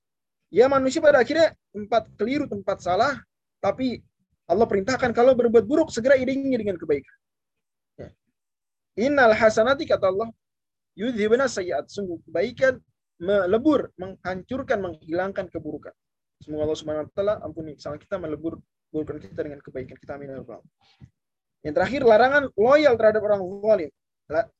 ya 0.53 0.69
manusia 0.69 1.01
pada 1.01 1.17
akhirnya 1.25 1.57
tempat 1.73 2.05
keliru, 2.13 2.45
tempat 2.45 2.77
salah, 2.85 3.17
tapi 3.57 4.05
Allah 4.45 4.69
perintahkan 4.69 5.09
kalau 5.17 5.33
berbuat 5.33 5.65
buruk 5.65 5.89
segera 5.89 6.13
iringi 6.13 6.53
dengan 6.53 6.77
kebaikan. 6.77 7.15
Ya. 7.97 8.09
Innal 9.09 9.33
hasanati 9.33 9.89
kata 9.89 10.13
Allah 10.13 10.29
yudhibna 10.93 11.49
sayyat. 11.49 11.89
Sungguh 11.89 12.21
kebaikan 12.29 12.77
melebur, 13.17 13.89
menghancurkan, 13.97 14.77
menghilangkan 14.83 15.49
keburukan. 15.49 15.95
Semoga 16.43 16.69
Allah 16.69 16.77
Subhanahu 16.77 17.07
wa 17.07 17.13
taala 17.15 17.35
ampuni 17.41 17.73
kesalahan 17.79 18.03
kita 18.03 18.19
melebur 18.19 18.59
keburukan 18.91 19.17
kita 19.25 19.41
dengan 19.47 19.59
kebaikan 19.63 19.95
kita 19.95 20.11
amin 20.19 20.37
ya 20.37 20.59
Yang 21.63 21.73
terakhir 21.79 22.01
larangan 22.03 22.43
loyal 22.59 22.93
terhadap 22.99 23.21
orang 23.23 23.41
zalim. 23.63 23.91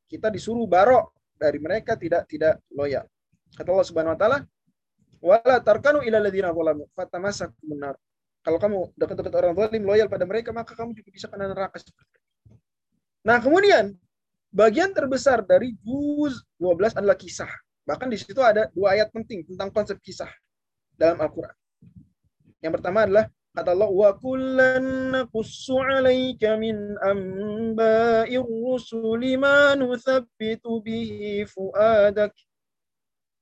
Kita 0.07 0.27
disuruh 0.31 0.63
barok 0.63 1.11
dari 1.35 1.59
mereka 1.59 1.99
tidak 1.99 2.23
tidak 2.31 2.63
loyal. 2.71 3.03
Kata 3.51 3.67
Allah 3.67 3.87
Subhanahu 3.87 4.15
wa 4.15 4.19
taala, 4.19 4.39
"Wala 5.23 5.63
tarkanu 5.63 6.03
ila 6.03 6.19
alladziina 6.19 6.51
zalamu 6.51 6.83
fatamassakum 6.91 7.63
benar. 7.63 7.95
Kalau 8.43 8.59
kamu 8.59 8.91
dekat-dekat 8.99 9.33
orang 9.39 9.55
zalim 9.55 9.83
loyal 9.87 10.11
pada 10.11 10.27
mereka, 10.27 10.51
maka 10.51 10.75
kamu 10.75 10.91
juga 10.91 11.09
bisa 11.15 11.31
kena 11.31 11.47
neraka 11.47 11.79
Nah, 13.23 13.39
kemudian 13.39 13.95
bagian 14.51 14.91
terbesar 14.91 15.47
dari 15.47 15.79
juz 15.79 16.43
12 16.59 16.99
adalah 16.99 17.15
kisah. 17.15 17.47
Bahkan 17.87 18.07
di 18.11 18.19
situ 18.19 18.43
ada 18.43 18.67
dua 18.75 18.99
ayat 18.99 19.15
penting 19.15 19.47
tentang 19.47 19.71
konsep 19.71 19.95
kisah 20.03 20.27
dalam 20.99 21.19
Al-Quran. 21.23 21.55
Yang 22.59 22.73
pertama 22.79 23.07
adalah 23.07 23.25
kata 23.55 23.69
Allah 23.75 23.91
wa 23.91 24.11
kullan 24.19 24.83
naqussu 25.15 25.79
'alaika 25.79 26.55
min 26.59 26.95
amba'ir 26.99 28.43
rusuli 28.43 29.39
ma 29.39 29.75
nuthabbitu 29.75 30.83
bihi 30.83 31.47
fuadak. 31.47 32.31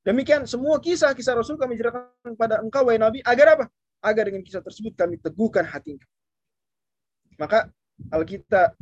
Demikian 0.02 0.50
semua 0.50 0.82
kisah-kisah 0.82 1.38
Rasul 1.38 1.62
kami 1.62 1.78
ceritakan 1.78 2.34
pada 2.34 2.58
engkau 2.58 2.90
wahai 2.90 2.98
Nabi 2.98 3.22
agar 3.22 3.60
apa? 3.60 3.66
Agar 4.02 4.34
dengan 4.34 4.42
kisah 4.42 4.66
tersebut 4.66 4.98
kami 4.98 5.22
teguhkan 5.22 5.62
hati 5.62 6.02
Maka 7.38 7.70
kalau 8.10 8.26
kita 8.26 8.74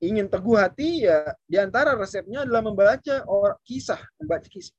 ingin 0.00 0.28
teguh 0.28 0.56
hati 0.56 1.04
ya 1.04 1.36
di 1.44 1.56
antara 1.60 1.96
resepnya 1.96 2.48
adalah 2.48 2.64
membaca 2.64 3.24
or, 3.28 3.60
kisah, 3.64 4.00
membaca 4.20 4.48
kisah. 4.48 4.72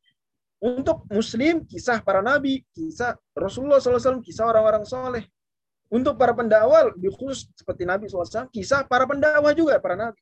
Untuk 0.62 1.06
Muslim, 1.14 1.62
kisah 1.68 2.02
para 2.02 2.26
nabi, 2.26 2.66
kisah 2.74 3.14
Rasulullah 3.38 3.78
SAW, 3.78 4.24
kisah 4.26 4.50
orang-orang 4.50 4.82
soleh. 4.88 5.26
Untuk 5.94 6.18
para 6.18 6.34
pendakwah, 6.34 6.90
lebih 6.90 7.14
khusus 7.14 7.46
seperti 7.54 7.86
Nabi 7.86 8.10
SAW, 8.10 8.50
kisah 8.50 8.90
para 8.90 9.06
pendakwah 9.06 9.54
juga, 9.54 9.78
para 9.78 9.94
nabi. 9.94 10.18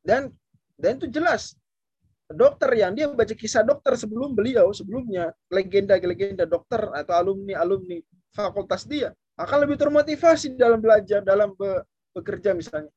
Dan 0.00 0.32
dan 0.80 0.96
itu 0.96 1.12
jelas. 1.12 1.52
Dokter 2.24 2.72
yang 2.72 2.96
dia 2.96 3.04
baca 3.12 3.36
kisah 3.36 3.60
dokter 3.60 4.00
sebelum 4.00 4.32
beliau, 4.32 4.72
sebelumnya, 4.72 5.28
legenda-legenda 5.52 6.48
dokter 6.48 6.80
atau 6.96 7.12
alumni-alumni 7.20 8.00
fakultas 8.32 8.88
dia, 8.88 9.12
akan 9.36 9.68
lebih 9.68 9.76
termotivasi 9.76 10.56
dalam 10.56 10.80
belajar, 10.80 11.20
dalam 11.20 11.52
be 11.52 11.84
bekerja 12.14 12.54
misalnya. 12.56 12.88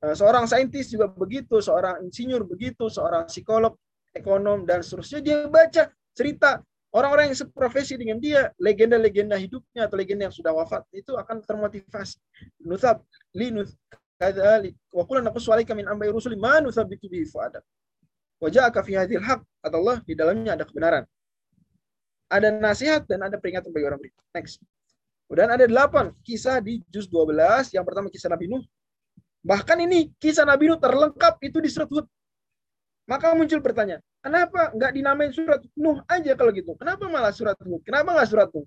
Eh, 0.00 0.16
seorang 0.16 0.48
saintis 0.48 0.90
juga 0.90 1.12
begitu, 1.12 1.60
seorang 1.60 2.00
insinyur 2.02 2.42
begitu, 2.48 2.88
seorang 2.88 3.28
psikolog 3.28 3.76
ekonom 4.16 4.64
dan 4.64 4.80
seterusnya. 4.80 5.20
Dia 5.20 5.36
baca 5.46 5.92
cerita 6.16 6.58
orang-orang 6.90 7.30
yang 7.30 7.38
seprofesi 7.38 7.94
dengan 8.00 8.18
dia 8.18 8.50
legenda-legenda 8.58 9.36
hidupnya 9.36 9.86
atau 9.86 9.94
legenda 10.00 10.26
yang 10.26 10.34
sudah 10.34 10.56
wafat 10.56 10.82
itu 10.96 11.14
akan 11.14 11.44
termotivasi. 11.44 12.18
Nuthab 12.64 13.04
li 13.36 13.52
kadzalik 14.20 14.74
wa 14.92 15.04
qulna 15.08 15.32
naqussu 15.32 15.48
alaika 15.52 15.72
min 15.72 15.88
ambai 15.88 16.12
rusuli 16.12 16.36
ma 16.36 16.60
fuadak 16.60 17.64
wa 18.40 18.48
ja'aka 18.48 18.80
fi 18.82 18.96
hadhil 18.96 19.22
haq 19.22 19.40
kata 19.60 19.76
Allah 19.76 19.96
di 20.02 20.12
dalamnya 20.16 20.56
ada 20.56 20.64
kebenaran 20.64 21.04
ada 22.30 22.48
nasihat 22.50 23.04
dan 23.04 23.26
ada 23.28 23.36
peringatan 23.36 23.70
bagi 23.70 23.86
orang 23.86 24.00
beriman 24.00 24.24
next 24.32 24.58
kemudian 25.28 25.50
ada 25.52 25.64
delapan 25.68 26.10
kisah 26.24 26.58
di 26.64 26.80
juz 26.88 27.06
12 27.06 27.76
yang 27.76 27.84
pertama 27.84 28.08
kisah 28.08 28.32
Nabi 28.32 28.48
Nuh 28.48 28.64
bahkan 29.44 29.76
ini 29.78 30.10
kisah 30.16 30.48
Nabi 30.48 30.72
Nuh 30.72 30.80
terlengkap 30.80 31.36
itu 31.44 31.60
di 31.60 31.68
surat 31.68 31.88
Hud 31.92 32.08
maka 33.10 33.34
muncul 33.34 33.58
pertanyaan, 33.58 33.98
kenapa 34.22 34.70
nggak 34.70 34.92
dinamain 34.94 35.34
surat 35.34 35.58
Nuh 35.74 35.98
aja 36.06 36.30
kalau 36.38 36.54
gitu? 36.54 36.78
Kenapa 36.78 37.10
malah 37.10 37.34
surat 37.34 37.58
Hud? 37.58 37.82
Kenapa 37.82 38.14
nggak 38.14 38.28
surat 38.30 38.48
Nuh? 38.54 38.62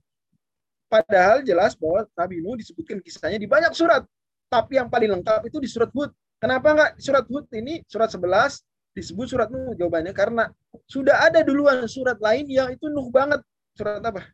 Padahal 0.91 1.47
jelas 1.47 1.79
bahwa 1.79 2.03
Nabi 2.12 2.43
Nuh 2.43 2.59
disebutkan 2.59 2.99
kisahnya 2.99 3.39
di 3.39 3.47
banyak 3.47 3.71
surat. 3.71 4.03
Tapi 4.51 4.83
yang 4.83 4.91
paling 4.91 5.15
lengkap 5.15 5.47
itu 5.47 5.63
di 5.63 5.71
surat 5.71 5.88
Hud. 5.95 6.12
Kenapa 6.43 6.75
enggak 6.75 6.91
surat 6.99 7.23
Hud 7.23 7.47
ini 7.55 7.88
surat 7.88 8.12
11 8.12 8.59
disebut 8.93 9.25
surat 9.29 9.49
Nuh? 9.49 9.73
Jawabannya 9.75 10.13
karena 10.13 10.49
sudah 10.86 11.25
ada 11.25 11.41
duluan 11.41 11.86
surat 11.89 12.17
lain 12.21 12.45
yang 12.47 12.69
itu 12.71 12.88
Nuh 12.89 13.10
banget. 13.10 13.41
Surat 13.73 14.01
apa? 14.06 14.29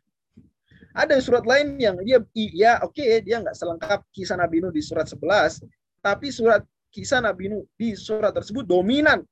Ada 0.92 1.16
surat 1.22 1.46
lain 1.48 1.80
yang 1.80 1.96
dia 2.04 2.20
ya 2.34 2.82
oke 2.82 2.98
okay, 2.98 3.24
dia 3.24 3.40
nggak 3.40 3.56
selengkap 3.56 4.04
kisah 4.12 4.36
Nabi 4.36 4.60
Nuh 4.60 4.74
di 4.74 4.82
surat 4.84 5.08
11, 5.08 5.64
tapi 6.04 6.28
surat 6.28 6.60
kisah 6.92 7.24
Nabi 7.24 7.50
Nuh 7.50 7.64
di 7.78 7.96
surat 7.96 8.36
tersebut 8.36 8.68
dominan. 8.68 9.24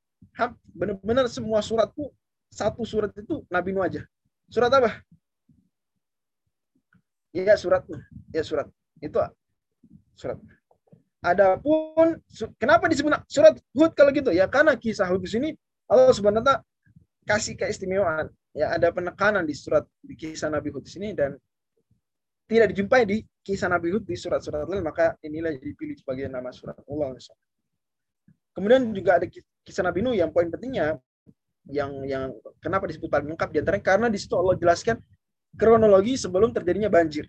Benar-benar 0.72 1.26
semua 1.28 1.60
surat 1.60 1.90
tuh 1.92 2.08
satu 2.48 2.86
surat 2.86 3.12
itu 3.14 3.44
Nabi 3.52 3.74
Nuh 3.74 3.84
aja. 3.84 4.02
Surat 4.48 4.72
apa? 4.72 5.04
Ya 7.36 7.54
surat. 7.60 7.84
Ya 8.32 8.42
surat. 8.46 8.66
Itu 9.02 9.20
surat. 10.16 10.38
Adapun 11.18 12.22
kenapa 12.62 12.86
disebut 12.86 13.10
surat 13.26 13.58
Hud 13.74 13.92
kalau 13.98 14.14
gitu? 14.14 14.30
Ya 14.30 14.46
karena 14.46 14.78
kisah 14.78 15.10
Hud 15.10 15.26
di 15.26 15.30
sini 15.30 15.48
Allah 15.90 16.14
wa 16.14 16.62
kasih 17.26 17.58
keistimewaan. 17.58 18.30
Ya 18.54 18.70
ada 18.70 18.94
penekanan 18.94 19.42
di 19.42 19.54
surat 19.54 19.82
di 19.98 20.14
kisah 20.14 20.46
Nabi 20.46 20.70
Hud 20.70 20.86
di 20.86 20.92
sini 20.94 21.10
dan 21.12 21.34
tidak 22.48 22.72
dijumpai 22.72 23.02
di 23.04 23.20
kisah 23.42 23.66
Nabi 23.66 23.92
Hud 23.92 24.06
di 24.06 24.14
surat-surat 24.14 24.64
lain 24.64 24.80
maka 24.80 25.18
inilah 25.20 25.52
dipilih 25.58 25.98
sebagai 25.98 26.30
nama 26.30 26.54
surat 26.54 26.78
Allah. 26.86 27.18
Kemudian 28.54 28.94
juga 28.94 29.18
ada 29.18 29.26
kisah 29.66 29.84
Nabi 29.84 30.00
Nuh 30.06 30.14
yang 30.14 30.30
poin 30.30 30.46
pentingnya 30.48 30.96
yang 31.68 31.92
yang 32.08 32.32
kenapa 32.62 32.88
disebut 32.88 33.12
paling 33.12 33.28
lengkap 33.34 33.48
di 33.52 33.58
antaranya 33.60 33.84
karena 33.84 34.06
di 34.08 34.16
situ 34.16 34.32
Allah 34.38 34.56
jelaskan 34.56 34.96
kronologi 35.58 36.14
sebelum 36.16 36.54
terjadinya 36.54 36.88
banjir. 36.88 37.26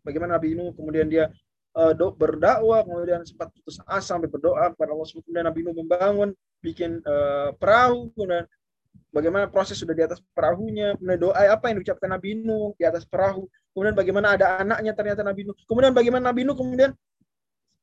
Bagaimana 0.00 0.38
Nabi 0.38 0.54
Nuh 0.54 0.72
kemudian 0.72 1.10
dia 1.10 1.28
uh, 1.76 1.92
berdakwah, 2.16 2.82
kemudian 2.82 3.22
sempat 3.28 3.52
putus 3.52 3.76
asa 3.84 4.16
sampai 4.16 4.32
berdoa 4.32 4.72
kepada 4.72 4.96
Allah 4.96 5.06
kemudian 5.06 5.44
Nabi 5.44 5.60
Nuh 5.62 5.76
membangun, 5.76 6.28
bikin 6.64 7.04
uh, 7.04 7.52
perahu, 7.60 8.10
kemudian 8.16 8.48
bagaimana 9.12 9.46
proses 9.46 9.76
sudah 9.76 9.92
di 9.92 10.02
atas 10.02 10.24
perahunya, 10.32 10.96
kemudian 10.96 11.20
doa 11.30 11.42
apa 11.52 11.68
yang 11.68 11.84
diucapkan 11.84 12.10
Nabi 12.10 12.40
Nuh 12.40 12.72
di 12.80 12.84
atas 12.88 13.04
perahu, 13.04 13.44
kemudian 13.76 13.94
bagaimana 13.94 14.34
ada 14.34 14.64
anaknya 14.64 14.92
ternyata 14.96 15.20
Nabi 15.20 15.44
Nuh, 15.44 15.56
kemudian 15.68 15.92
bagaimana 15.92 16.32
Nabi 16.32 16.42
Nuh 16.48 16.56
kemudian 16.56 16.90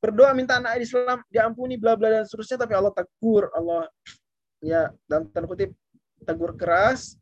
berdoa 0.03 0.35
minta 0.35 0.59
anak 0.59 0.83
Islam 0.83 1.23
diampuni 1.31 1.79
bla 1.79 1.95
bla 1.95 2.11
dan 2.11 2.27
seterusnya 2.27 2.67
tapi 2.67 2.75
Allah 2.75 2.91
tegur 2.91 3.47
Allah 3.55 3.87
ya 4.59 4.91
dalam 5.07 5.31
tanda 5.31 5.47
kutip 5.47 5.71
tegur 6.27 6.59
keras 6.59 7.15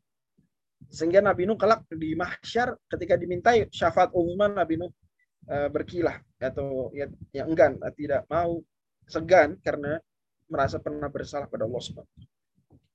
sehingga 0.90 1.22
Nabi 1.22 1.46
Nuh 1.46 1.54
kelak 1.54 1.86
di 1.94 2.18
mahsyar 2.18 2.74
ketika 2.90 3.14
dimintai 3.14 3.70
syafaat 3.70 4.10
umuman 4.12 4.50
Nabi 4.58 4.82
Nuh. 4.82 4.90
uh, 4.90 5.01
berkilah 5.46 6.22
atau 6.38 6.94
ya, 6.94 7.10
yang 7.34 7.50
enggan 7.50 7.74
tidak 7.98 8.22
mau 8.30 8.62
segan 9.10 9.58
karena 9.58 9.98
merasa 10.46 10.78
pernah 10.78 11.10
bersalah 11.10 11.50
pada 11.50 11.66
Allah 11.66 11.82
Subhanahu 11.82 12.22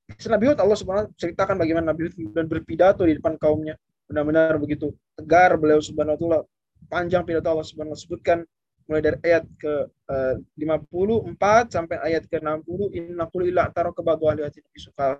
Nabi 0.07 0.45
Hud 0.47 0.59
Allah 0.63 0.77
Subhanahu 0.79 1.11
ceritakan 1.19 1.59
bagaimana 1.59 1.91
Nabi 1.91 2.07
Hud 2.07 2.31
dan 2.31 2.47
berpidato 2.47 3.03
di 3.03 3.19
depan 3.19 3.35
kaumnya. 3.35 3.75
Benar-benar 4.07 4.55
begitu 4.55 4.95
tegar 5.19 5.59
beliau 5.59 5.83
Subhanahu 5.83 6.31
wa 6.31 6.39
panjang 6.87 7.27
pidato 7.27 7.51
Allah 7.51 7.67
Subhanahu 7.67 7.99
sebutkan 7.99 8.47
mulai 8.87 9.03
dari 9.03 9.19
ayat 9.19 9.43
ke 9.59 9.73
uh, 10.07 10.39
eh, 10.39 10.63
54 10.63 11.75
sampai 11.75 11.99
ayat 11.99 12.23
ke 12.23 12.39
60 12.39 12.95
inna 12.95 13.27
qul 13.27 13.51
illa 13.51 13.67
taraka 13.67 13.99
ba'du 13.99 14.31
ahli 14.31 14.47
suka 14.79 15.19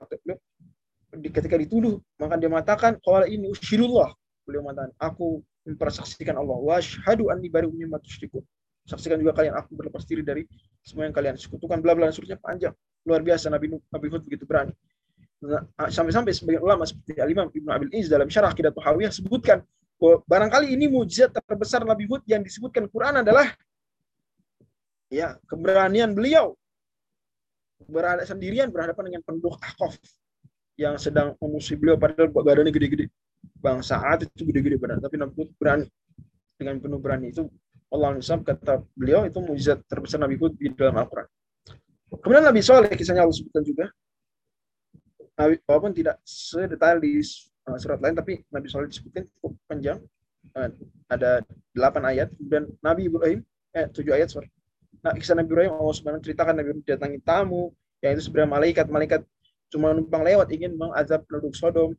ketika 1.12 1.60
dituduh 1.60 2.00
maka 2.16 2.40
dia 2.40 2.48
mengatakan 2.48 2.96
qala 3.04 3.28
ini 3.28 3.52
usyirullah 3.52 4.08
beliau 4.48 4.64
mengatakan 4.64 4.96
aku 4.96 5.44
mempersaksikan 5.68 6.40
Allah. 6.40 6.56
Wa 6.56 6.80
syahadu 6.80 7.28
anni 7.28 7.52
bari'un 7.52 7.76
mimma 7.76 8.00
saksikan 8.88 9.20
juga 9.20 9.36
kalian 9.36 9.60
aku 9.60 9.76
berlepas 9.76 10.08
diri 10.08 10.24
dari 10.24 10.48
semua 10.80 11.04
yang 11.04 11.16
kalian 11.16 11.36
sekutukan. 11.36 11.84
Bla 11.84 11.92
bla 11.92 12.08
seterusnya 12.08 12.40
panjang. 12.40 12.72
Luar 13.04 13.20
biasa 13.20 13.52
Nabi 13.52 13.76
Nabi 13.76 14.08
Hud 14.08 14.24
begitu 14.24 14.48
berani. 14.48 14.72
Nah, 15.38 15.62
sampai-sampai 15.92 16.34
sebagian 16.34 16.66
ulama 16.66 16.82
seperti 16.88 17.22
Al-Imam 17.22 17.52
Abil 17.52 17.94
Iz 17.94 18.10
dalam 18.10 18.26
syarah 18.26 18.56
Qidatul 18.58 18.82
Hawiyah 18.82 19.14
sebutkan 19.14 19.62
barangkali 20.02 20.74
ini 20.74 20.90
mujizat 20.90 21.30
terbesar 21.30 21.86
Nabi 21.86 22.10
Hud 22.10 22.26
yang 22.26 22.42
disebutkan 22.42 22.90
Quran 22.90 23.22
adalah 23.22 23.54
ya 25.12 25.38
keberanian 25.46 26.16
beliau. 26.16 26.56
Berada 27.86 28.26
sendirian 28.26 28.74
berhadapan 28.74 29.14
dengan 29.14 29.22
penduduk 29.22 29.62
Ahqaf 29.62 30.02
yang 30.82 30.98
sedang 30.98 31.38
memusuhi 31.38 31.78
beliau 31.78 31.98
padahal 31.98 32.34
badannya 32.34 32.74
gede-gede. 32.74 33.06
Bang 33.58 33.82
Saat 33.82 34.26
itu 34.26 34.46
gede-gede 34.46 34.78
badan, 34.78 35.02
tapi 35.02 35.18
Nabi 35.18 35.34
Hud 35.34 35.50
berani 35.58 35.86
dengan 36.58 36.82
penuh 36.82 37.00
berani 37.02 37.34
itu 37.34 37.46
Allah 37.94 38.18
Nisab 38.18 38.44
kata 38.44 38.84
beliau 38.98 39.24
itu 39.24 39.40
mujizat 39.40 39.80
terbesar 39.88 40.20
Nabi 40.20 40.36
Hud 40.36 40.60
di 40.60 40.68
dalam 40.76 41.00
Al-Quran. 41.00 41.28
Kemudian 42.08 42.44
Nabi 42.44 42.62
Soleh 42.64 42.92
kisahnya 42.92 43.24
Allah 43.24 43.36
sebutkan 43.36 43.64
juga. 43.64 43.86
Walaupun 45.38 45.94
tidak 45.94 46.18
sedetail 46.26 46.98
di 46.98 47.22
uh, 47.70 47.78
surat 47.78 48.02
lain, 48.02 48.18
tapi 48.18 48.42
Nabi 48.50 48.68
Soleh 48.68 48.90
disebutkan 48.90 49.28
cukup 49.38 49.54
panjang. 49.70 50.00
Uh, 50.56 50.72
ada 51.08 51.46
delapan 51.72 52.04
ayat. 52.10 52.30
Dan 52.42 52.68
Nabi 52.82 53.08
Ibrahim, 53.08 53.40
eh 53.76 53.86
tujuh 53.92 54.18
ayat, 54.18 54.34
sorry. 54.34 54.50
Nah, 55.06 55.14
kisah 55.14 55.38
Nabi 55.38 55.54
Ibrahim, 55.54 55.78
Allah 55.78 55.96
Subhanahu 55.96 56.24
ceritakan 56.26 56.58
Nabi 56.58 56.68
Ibrahim 56.74 56.84
datangi 56.84 57.20
tamu, 57.22 57.72
yang 58.02 58.12
itu 58.18 58.24
sebenarnya 58.28 58.50
malaikat, 58.50 58.86
malaikat 58.90 59.22
cuma 59.68 59.92
numpang 59.92 60.24
lewat 60.24 60.48
ingin 60.56 60.74
mengazab 60.80 61.28
penduduk 61.28 61.54
Sodom 61.54 61.92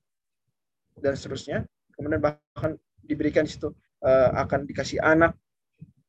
dan 1.00 1.14
seterusnya. 1.14 1.58
Kemudian 1.94 2.22
bahkan 2.22 2.78
diberikan 3.02 3.42
di 3.46 3.50
situ 3.50 3.74
uh, 4.04 4.30
akan 4.38 4.68
dikasih 4.68 5.02
anak 5.02 5.34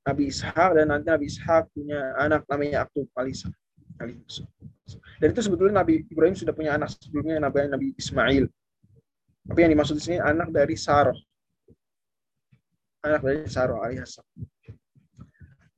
Nabi 0.06 0.30
Ishak 0.30 0.70
dan 0.78 0.90
nanti 0.90 1.08
Nabi 1.10 1.26
Ishak 1.30 1.70
punya 1.74 2.14
anak 2.18 2.46
namanya 2.50 2.86
Aktub 2.86 3.10
Alisa. 3.18 3.50
Dan 5.20 5.28
itu 5.36 5.42
sebetulnya 5.44 5.84
Nabi 5.84 6.08
Ibrahim 6.08 6.34
sudah 6.34 6.56
punya 6.56 6.80
anak 6.80 6.94
sebelumnya 6.96 7.38
Nabi 7.38 7.68
Nabi 7.68 7.88
Ismail. 8.00 8.48
Tapi 9.50 9.60
yang 9.66 9.72
dimaksud 9.74 9.98
di 9.98 10.04
sini 10.04 10.18
anak 10.22 10.54
dari 10.54 10.78
Sarah. 10.78 11.18
Anak 13.04 13.22
dari 13.24 13.48
Sarah 13.50 13.80
alaihissalam. 13.82 14.30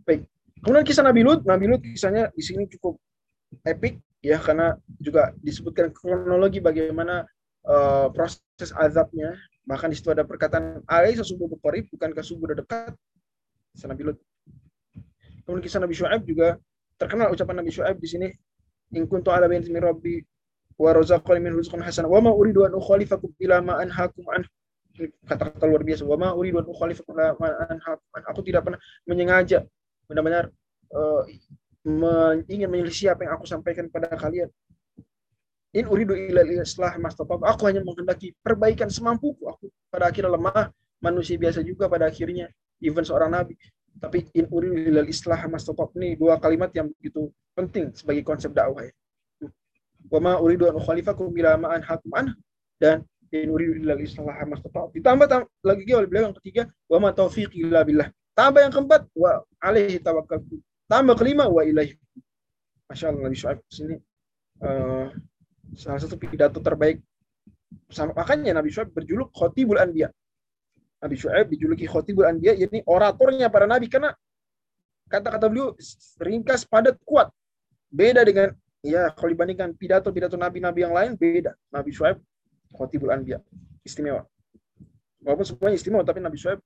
Baik. 0.05 0.21
Kemudian 0.61 0.85
kisah 0.85 1.05
Nabi 1.05 1.21
Lut, 1.25 1.41
Nabi 1.45 1.65
Lut 1.69 1.81
kisahnya 1.81 2.29
di 2.33 2.43
sini 2.43 2.69
cukup 2.77 2.97
epic 3.65 3.97
ya 4.21 4.37
karena 4.37 4.77
juga 5.01 5.33
disebutkan 5.41 5.89
kronologi 5.89 6.61
bagaimana 6.61 7.25
uh, 7.67 8.07
proses 8.13 8.71
azabnya. 8.73 9.35
Bahkan 9.65 9.93
di 9.93 9.95
situ 9.97 10.09
ada 10.09 10.25
perkataan 10.25 10.81
alaih 10.89 11.21
subuh 11.21 11.45
bukhari 11.45 11.85
bukankah 11.85 12.25
subuh 12.25 12.49
sudah 12.49 12.57
dekat? 12.65 12.93
Nabi 13.87 14.03
Lut. 14.11 14.17
Kemudian 15.45 15.63
kisah 15.63 15.79
Nabi 15.79 15.95
Shu'aib 15.95 16.21
juga 16.27 16.59
terkenal 16.99 17.33
ucapan 17.33 17.63
Nabi 17.63 17.71
Shu'aib 17.73 17.97
di 17.97 18.07
sini 18.09 18.27
in 18.93 19.07
kuntu 19.07 19.31
ala 19.31 19.47
bayin 19.47 19.63
min 19.65 19.81
rabbi 19.81 20.19
wa 20.77 20.91
razaqani 20.91 21.39
min 21.39 21.53
rizqan 21.55 21.81
hasan 21.81 22.05
wa 22.05 22.19
ma 22.21 22.31
uridu 22.33 22.67
an 22.67 22.75
ukhalifakum 22.75 23.31
ila 23.39 23.61
ma 23.63 23.73
an 23.79 23.89
kata-kata 25.25 25.65
luar 25.65 25.81
biasa 25.87 26.03
wa 26.03 26.17
ma 26.19 26.29
uridu 26.35 26.59
an 26.59 26.67
ukhalifakum 26.67 27.15
ila 27.15 27.33
ma 27.39 27.47
an 27.69 27.79
aku 28.27 28.41
tidak 28.43 28.67
pernah 28.67 28.79
menyengaja 29.07 29.63
benar-benar 30.05 30.51
uh, 30.91 31.23
ingin 32.51 32.69
menyelisih 32.69 33.15
apa 33.15 33.25
yang 33.25 33.33
aku 33.39 33.47
sampaikan 33.47 33.87
pada 33.89 34.11
kalian 34.13 34.51
in 35.71 35.85
uridu 35.87 36.13
ila 36.13 36.41
islah 36.43 36.95
mastata'tu 36.99 37.43
aku 37.47 37.63
hanya 37.67 37.81
menghendaki 37.83 38.35
perbaikan 38.43 38.91
semampuku 38.91 39.47
aku 39.47 39.67
pada 39.87 40.11
akhirnya 40.11 40.35
lemah 40.35 40.71
manusia 40.99 41.39
biasa 41.39 41.63
juga 41.63 41.87
pada 41.87 42.11
akhirnya 42.11 42.51
even 42.83 43.07
seorang 43.07 43.31
nabi 43.31 43.55
tapi 43.99 44.23
in 44.37 44.47
uridu 44.47 44.87
ilal 44.87 45.09
islah 45.09 45.41
mastata'tu 45.51 45.99
ini 45.99 46.15
dua 46.15 46.39
kalimat 46.39 46.71
yang 46.71 46.87
begitu 46.95 47.27
penting 47.57 47.91
sebagai 47.91 48.23
konsep 48.23 48.55
dakwah 48.55 48.87
ya. 48.87 48.93
Wa 50.07 50.19
ma 50.23 50.39
uridu 50.39 50.71
an 50.71 50.79
ukhalifakum 50.79 51.33
bila 51.33 51.59
ma 51.59 51.75
anhakum 51.75 52.11
an 52.15 52.31
dan 52.79 53.03
in 53.35 53.51
uridu 53.51 53.83
ilal 53.83 53.99
islah 53.99 54.37
mastata'tu. 54.47 54.95
Ditambah 54.95 55.27
tam, 55.27 55.41
lagi 55.65 55.91
oleh 55.91 56.07
beliau 56.07 56.31
yang 56.31 56.37
ketiga 56.39 56.63
wa 56.87 56.97
ma 57.03 57.09
taufiqi 57.11 57.67
illa 57.67 57.83
billah. 57.83 58.07
Tambah 58.31 58.59
yang 58.63 58.73
keempat 58.73 59.01
wa 59.11 59.43
alaihi 59.59 59.99
tawakkaltu. 59.99 60.55
Tambah 60.87 61.15
kelima 61.19 61.47
wa 61.51 61.61
ilaihi. 61.61 61.99
Masya 62.87 63.11
Allah 63.11 63.23
Nabi 63.23 63.37
Shu'aib 63.39 63.59
sini 63.71 63.95
uh, 64.63 65.07
salah 65.75 65.99
satu 65.99 66.19
pidato 66.19 66.59
terbaik. 66.59 66.99
Sama 67.87 68.11
makanya 68.11 68.59
Nabi 68.59 68.71
Shu'aib 68.71 68.91
berjuluk 68.91 69.31
Khotibul 69.31 69.79
Anbiya. 69.79 70.11
Nabi 71.01 71.15
Shu'aib 71.15 71.47
dijuluki 71.51 71.87
Khotibul 71.87 72.27
Anbiya 72.27 72.55
yakni 72.59 72.83
oratornya 72.83 73.47
para 73.47 73.63
nabi. 73.67 73.87
Karena 73.87 74.11
kata-kata 75.07 75.47
beliau 75.47 75.75
ringkas 76.19 76.67
padat 76.67 76.99
kuat. 77.07 77.31
Beda 77.91 78.23
dengan 78.23 78.51
ya 78.83 79.11
kalau 79.15 79.31
dibandingkan 79.31 79.75
pidato-pidato 79.75 80.35
nabi-nabi 80.35 80.83
yang 80.83 80.93
lain 80.95 81.15
beda. 81.15 81.55
Nabi 81.71 81.95
Shu'aib 81.95 82.19
Khotibul 82.75 83.11
Anbiya. 83.11 83.39
Istimewa. 83.87 84.27
Walaupun 85.23 85.45
semuanya 85.47 85.77
istimewa 85.79 86.03
tapi 86.03 86.19
Nabi 86.19 86.35
Shu'aib 86.35 86.59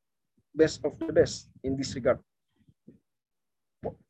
best 0.55 0.81
of 0.81 0.97
the 0.97 1.13
best 1.13 1.51
in 1.61 1.77
this 1.77 1.93
regard. 1.93 2.17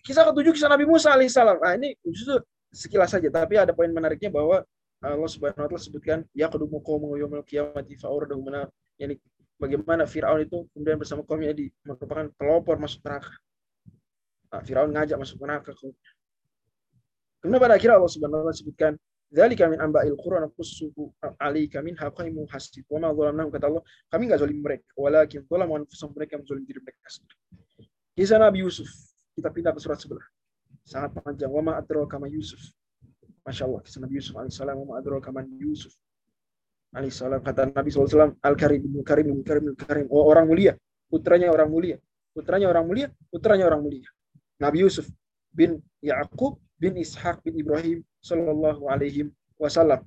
Kisah 0.05 0.23
ketujuh 0.31 0.55
kisah 0.55 0.71
Nabi 0.71 0.87
Musa 0.87 1.11
alaihissalam. 1.11 1.59
Nah 1.59 1.75
ini 1.75 1.99
justru 2.07 2.39
sekilas 2.71 3.11
saja 3.11 3.27
tapi 3.27 3.59
ada 3.59 3.75
poin 3.75 3.91
menariknya 3.91 4.31
bahwa 4.31 4.63
Allah 5.03 5.29
Subhanahu 5.29 5.59
wa 5.59 5.69
taala 5.69 5.81
sebutkan 5.81 6.19
ya 6.31 6.47
qadumu 6.47 6.79
qaumu 6.79 7.19
yaumil 7.19 7.43
qiyamati 7.43 7.99
fa 7.99 8.07
mana 8.39 8.69
yani 8.95 9.19
bagaimana 9.59 10.07
Firaun 10.07 10.41
itu 10.43 10.67
kemudian 10.71 10.97
bersama 10.99 11.21
kaumnya 11.27 11.51
di 11.51 11.71
merupakan 11.83 12.31
pelopor 12.39 12.79
masuk 12.79 13.03
neraka. 13.03 13.31
Nah, 14.51 14.61
Firaun 14.63 14.89
ngajak 14.95 15.17
masuk 15.19 15.37
neraka. 15.43 15.71
Kemudian 17.43 17.61
pada 17.61 17.75
akhirnya 17.75 17.99
Allah 17.99 18.11
Subhanahu 18.11 18.39
wa 18.39 18.43
taala 18.47 18.55
sebutkan 18.55 18.93
Dzalika 19.35 19.67
min 19.67 19.81
amba'il 19.81 20.15
Qur'an 20.15 20.47
qussuhu 20.53 21.11
'alaika 21.19 21.81
minha 21.81 22.07
qaimu 22.13 22.45
hasib. 22.53 22.85
Wa 22.87 22.99
ma 23.03 23.09
dhalamnahum 23.11 23.51
kata 23.51 23.67
Allah, 23.67 23.83
kami 24.07 24.29
enggak 24.29 24.39
zalim 24.39 24.59
mereka, 24.61 24.87
walakin 24.95 25.41
dhalamu 25.49 25.81
anfusahum 25.81 26.13
mereka 26.13 26.37
menzalim 26.37 26.63
diri 26.63 26.79
mereka 26.79 27.09
sendiri. 27.09 27.37
Kisah 28.15 28.39
Nabi 28.39 28.63
Yusuf. 28.63 28.87
Kita 29.35 29.51
pindah 29.51 29.75
ke 29.75 29.81
surat 29.83 29.99
sebelah. 29.99 30.23
Sangat 30.87 31.19
panjang. 31.19 31.51
Wa 31.51 31.59
ma 31.59 31.75
adraka 31.75 32.15
ma 32.15 32.31
Yusuf. 32.31 32.61
Masya 33.45 33.63
Allah. 33.69 33.81
Kisah 33.85 33.99
Nabi 34.01 34.13
Yusuf 34.17 34.33
alaihissalam. 34.35 34.77
Wa 34.81 34.95
adraka 34.99 35.29
Yusuf. 35.61 35.93
Alaihissalam. 36.97 37.39
Kata 37.45 37.69
Nabi 37.69 37.89
SAW. 37.93 38.35
Al-Karim. 38.41 38.81
Al-Karim. 38.99 39.27
Al-Karim. 39.37 39.63
Al-Karim. 39.71 40.05
Oh, 40.09 40.25
orang 40.25 40.49
mulia. 40.49 40.73
Putranya 41.05 41.53
orang 41.53 41.69
mulia. 41.69 41.97
Putranya 42.33 42.67
orang 42.67 42.85
mulia. 42.89 43.07
Putranya 43.29 43.65
orang 43.69 43.85
mulia. 43.85 44.09
Nabi 44.57 44.83
Yusuf 44.83 45.05
bin 45.53 45.79
Ya'qub 46.03 46.59
bin 46.79 46.99
Ishaq 46.99 47.43
bin 47.43 47.55
Ibrahim 47.55 48.03
sallallahu 48.19 48.87
alaihi 48.91 49.31
wasallam. 49.55 50.03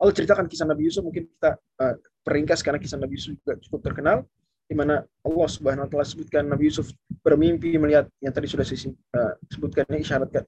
Allah 0.00 0.12
ceritakan 0.16 0.48
kisah 0.48 0.66
Nabi 0.66 0.88
Yusuf 0.88 1.04
mungkin 1.04 1.28
kita 1.28 1.60
uh, 1.60 1.94
peringkas 2.24 2.64
karena 2.64 2.80
kisah 2.80 2.96
Nabi 2.96 3.20
Yusuf 3.20 3.36
juga 3.36 3.54
cukup 3.60 3.80
terkenal 3.84 4.24
di 4.64 4.74
mana 4.74 5.04
Allah 5.26 5.48
Subhanahu 5.50 5.86
wa 5.86 5.90
taala 5.90 6.06
sebutkan 6.08 6.46
Nabi 6.48 6.72
Yusuf 6.72 6.88
bermimpi 7.20 7.76
melihat 7.76 8.08
yang 8.22 8.32
tadi 8.32 8.48
sudah 8.48 8.64
saya 8.64 8.90
uh, 8.90 9.34
sebutkan 9.52 9.84
isyaratkan. 9.92 10.46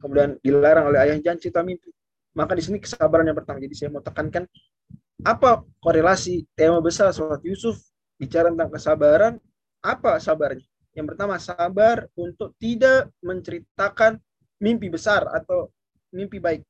Kemudian 0.00 0.36
dilarang 0.42 0.90
oleh 0.90 0.98
ayah 1.08 1.16
jangan 1.20 1.38
cerita 1.38 1.60
mimpi. 1.62 1.90
Maka 2.32 2.56
di 2.56 2.62
sini 2.64 2.78
kesabaran 2.80 3.28
yang 3.28 3.36
pertama. 3.36 3.60
Jadi 3.60 3.74
saya 3.76 3.88
mau 3.92 4.02
tekankan 4.02 4.48
apa 5.22 5.62
korelasi 5.78 6.48
tema 6.58 6.82
besar 6.82 7.14
surat 7.14 7.38
Yusuf 7.46 7.78
bicara 8.18 8.50
tentang 8.50 8.70
kesabaran, 8.72 9.32
apa 9.82 10.18
sabarnya? 10.18 10.66
Yang 10.92 11.06
pertama 11.14 11.40
sabar 11.40 12.04
untuk 12.18 12.52
tidak 12.60 13.08
menceritakan 13.24 14.20
mimpi 14.60 14.92
besar 14.92 15.24
atau 15.30 15.72
mimpi 16.12 16.36
baik. 16.38 16.62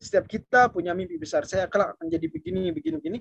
Setiap 0.00 0.28
kita 0.28 0.68
punya 0.72 0.96
mimpi 0.96 1.16
besar. 1.16 1.44
Saya 1.44 1.68
kelak 1.68 1.96
akan 1.96 2.08
jadi 2.08 2.26
begini, 2.28 2.72
begini, 2.72 2.96
begini. 3.00 3.18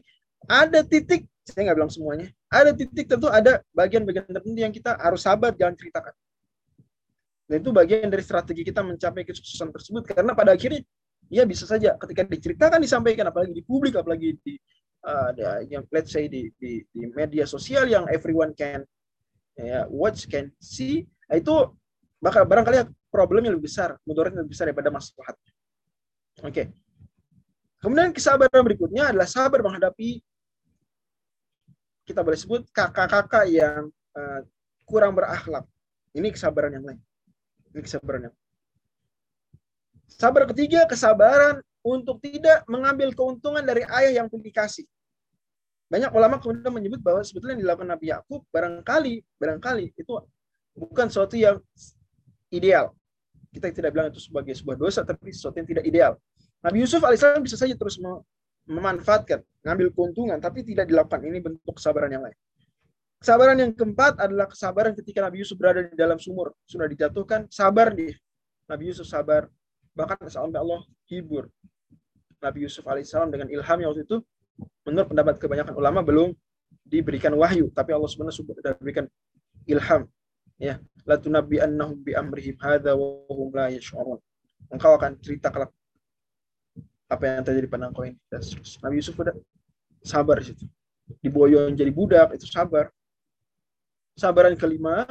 Ada 0.47 0.87
titik, 0.87 1.27
saya 1.43 1.71
nggak 1.71 1.77
bilang 1.83 1.91
semuanya. 1.91 2.27
Ada 2.47 2.71
titik 2.71 3.11
tentu 3.11 3.27
ada 3.27 3.59
bagian-bagian 3.75 4.27
tertentu 4.31 4.59
yang 4.59 4.71
kita 4.71 4.95
harus 4.95 5.27
sabar, 5.27 5.51
jangan 5.51 5.75
ceritakan. 5.75 6.15
Dan 7.49 7.65
itu 7.65 7.73
bagian 7.73 8.13
dari 8.13 8.21
strategi 8.21 8.61
kita 8.61 8.85
mencapai 8.85 9.25
kesuksesan 9.25 9.73
tersebut. 9.73 10.05
Karena 10.05 10.37
pada 10.37 10.53
akhirnya, 10.53 10.85
ya 11.33 11.49
bisa 11.49 11.65
saja 11.65 11.97
ketika 11.97 12.21
diceritakan, 12.29 12.77
disampaikan, 12.77 13.25
apalagi 13.33 13.57
di 13.57 13.65
publik, 13.65 13.97
apalagi 13.97 14.37
di 14.45 14.53
uh, 15.09 15.33
yang 15.65 15.81
let's 15.89 16.13
say 16.13 16.29
di, 16.29 16.53
di, 16.61 16.85
di 16.93 17.09
media 17.09 17.49
sosial 17.49 17.89
yang 17.89 18.05
everyone 18.13 18.53
can 18.53 18.85
ya, 19.57 19.89
watch, 19.89 20.29
can 20.29 20.53
see, 20.61 21.09
itu 21.33 21.55
bakal 22.21 22.45
barangkali 22.45 22.85
problemnya 23.09 23.49
lebih 23.49 23.65
besar, 23.65 23.97
mudaratnya 24.05 24.45
lebih 24.45 24.53
besar 24.53 24.69
daripada 24.69 24.93
maslahatnya. 24.93 25.51
Oke. 26.45 26.53
Okay. 26.53 26.65
Kemudian 27.79 28.11
kesabaran 28.13 28.61
berikutnya 28.61 29.09
adalah 29.09 29.25
sabar 29.25 29.63
menghadapi 29.63 30.19
kita 32.03 32.25
boleh 32.25 32.37
sebut 32.37 32.61
kakak-kakak 32.73 33.45
yang 33.47 33.87
uh, 34.17 34.41
kurang 34.83 35.15
berakhlak. 35.15 35.63
Ini 36.11 36.27
kesabaran 36.33 36.75
yang 36.75 36.85
lain. 36.85 36.99
Ini 37.73 37.81
kesabaran 37.85 38.29
yang 38.29 38.35
Sabar 40.09 40.43
ketiga, 40.49 40.83
kesabaran 40.89 41.61
untuk 41.85 42.19
tidak 42.19 42.65
mengambil 42.67 43.13
keuntungan 43.13 43.61
dari 43.63 43.85
ayah 43.87 44.19
yang 44.19 44.27
dikasih. 44.27 44.83
Banyak 45.89 46.11
ulama 46.13 46.37
kemudian 46.37 46.69
menyebut 46.69 47.01
bahwa 47.01 47.21
sebetulnya 47.23 47.57
yang 47.57 47.63
dilakukan 47.65 47.89
Nabi 47.89 48.05
Yakub 48.13 48.41
barangkali 48.53 49.15
barangkali 49.41 49.85
itu 49.97 50.11
bukan 50.77 51.07
sesuatu 51.09 51.33
yang 51.37 51.57
ideal. 52.53 52.93
Kita 53.49 53.73
tidak 53.73 53.95
bilang 53.95 54.13
itu 54.13 54.21
sebagai 54.21 54.53
sebuah 54.53 54.77
dosa, 54.77 55.01
tapi 55.01 55.33
sesuatu 55.33 55.57
yang 55.57 55.69
tidak 55.69 55.83
ideal. 55.89 56.13
Nabi 56.61 56.85
Yusuf 56.85 57.01
alaihissalam 57.01 57.41
bisa 57.41 57.57
saja 57.57 57.73
terus 57.73 57.97
memanfaatkan, 58.69 59.41
ngambil 59.65 59.87
keuntungan, 59.95 60.37
tapi 60.37 60.61
tidak 60.61 60.85
dilakukan. 60.85 61.25
Ini 61.25 61.41
bentuk 61.41 61.73
kesabaran 61.79 62.13
yang 62.13 62.21
lain. 62.21 62.37
Kesabaran 63.19 63.59
yang 63.59 63.75
keempat 63.75 64.15
adalah 64.15 64.47
kesabaran 64.47 64.95
ketika 64.95 65.19
Nabi 65.27 65.43
Yusuf 65.43 65.59
berada 65.59 65.83
di 65.83 65.91
dalam 65.91 66.15
sumur. 66.15 66.55
Sudah 66.63 66.87
dijatuhkan, 66.87 67.51
sabar 67.51 67.91
dia. 67.91 68.15
Nabi 68.71 68.95
Yusuf 68.95 69.11
sabar. 69.11 69.51
Bahkan 69.91 70.31
sampai 70.31 70.55
Allah 70.55 70.87
hibur. 71.11 71.51
Nabi 72.39 72.63
Yusuf 72.63 72.87
alaihissalam 72.87 73.27
dengan 73.27 73.51
ilhamnya 73.51 73.91
waktu 73.91 74.07
itu, 74.07 74.23
menurut 74.87 75.11
pendapat 75.11 75.35
kebanyakan 75.35 75.75
ulama, 75.75 75.99
belum 75.99 76.31
diberikan 76.87 77.35
wahyu. 77.35 77.67
Tapi 77.75 77.91
Allah 77.91 78.07
sebenarnya 78.07 78.39
sudah 78.39 78.73
berikan 78.79 79.03
ilham. 79.67 80.07
Ya, 80.55 80.79
la 81.03 81.19
tunabbi 81.19 81.59
annahum 81.59 81.99
bi 81.99 82.15
amrihim 82.15 82.55
hadza 82.63 82.95
wa 82.95 83.27
hum 83.27 83.51
la 83.51 83.67
yash'urun. 83.67 84.19
Engkau 84.71 84.95
akan 84.95 85.19
cerita 85.19 85.51
kelak 85.51 85.71
apa 87.09 87.23
yang 87.25 87.43
terjadi 87.43 87.67
pada 87.67 87.91
engkau 87.91 88.07
ini. 88.07 88.15
Nabi 88.79 88.95
Yusuf 88.95 89.19
udah 89.19 89.35
sabar 90.07 90.39
di 90.39 90.55
situ. 90.55 90.63
Diboyong 91.19 91.75
jadi 91.75 91.91
budak 91.91 92.39
itu 92.39 92.47
sabar. 92.47 92.87
Sabaran 94.19 94.59
kelima 94.59 95.07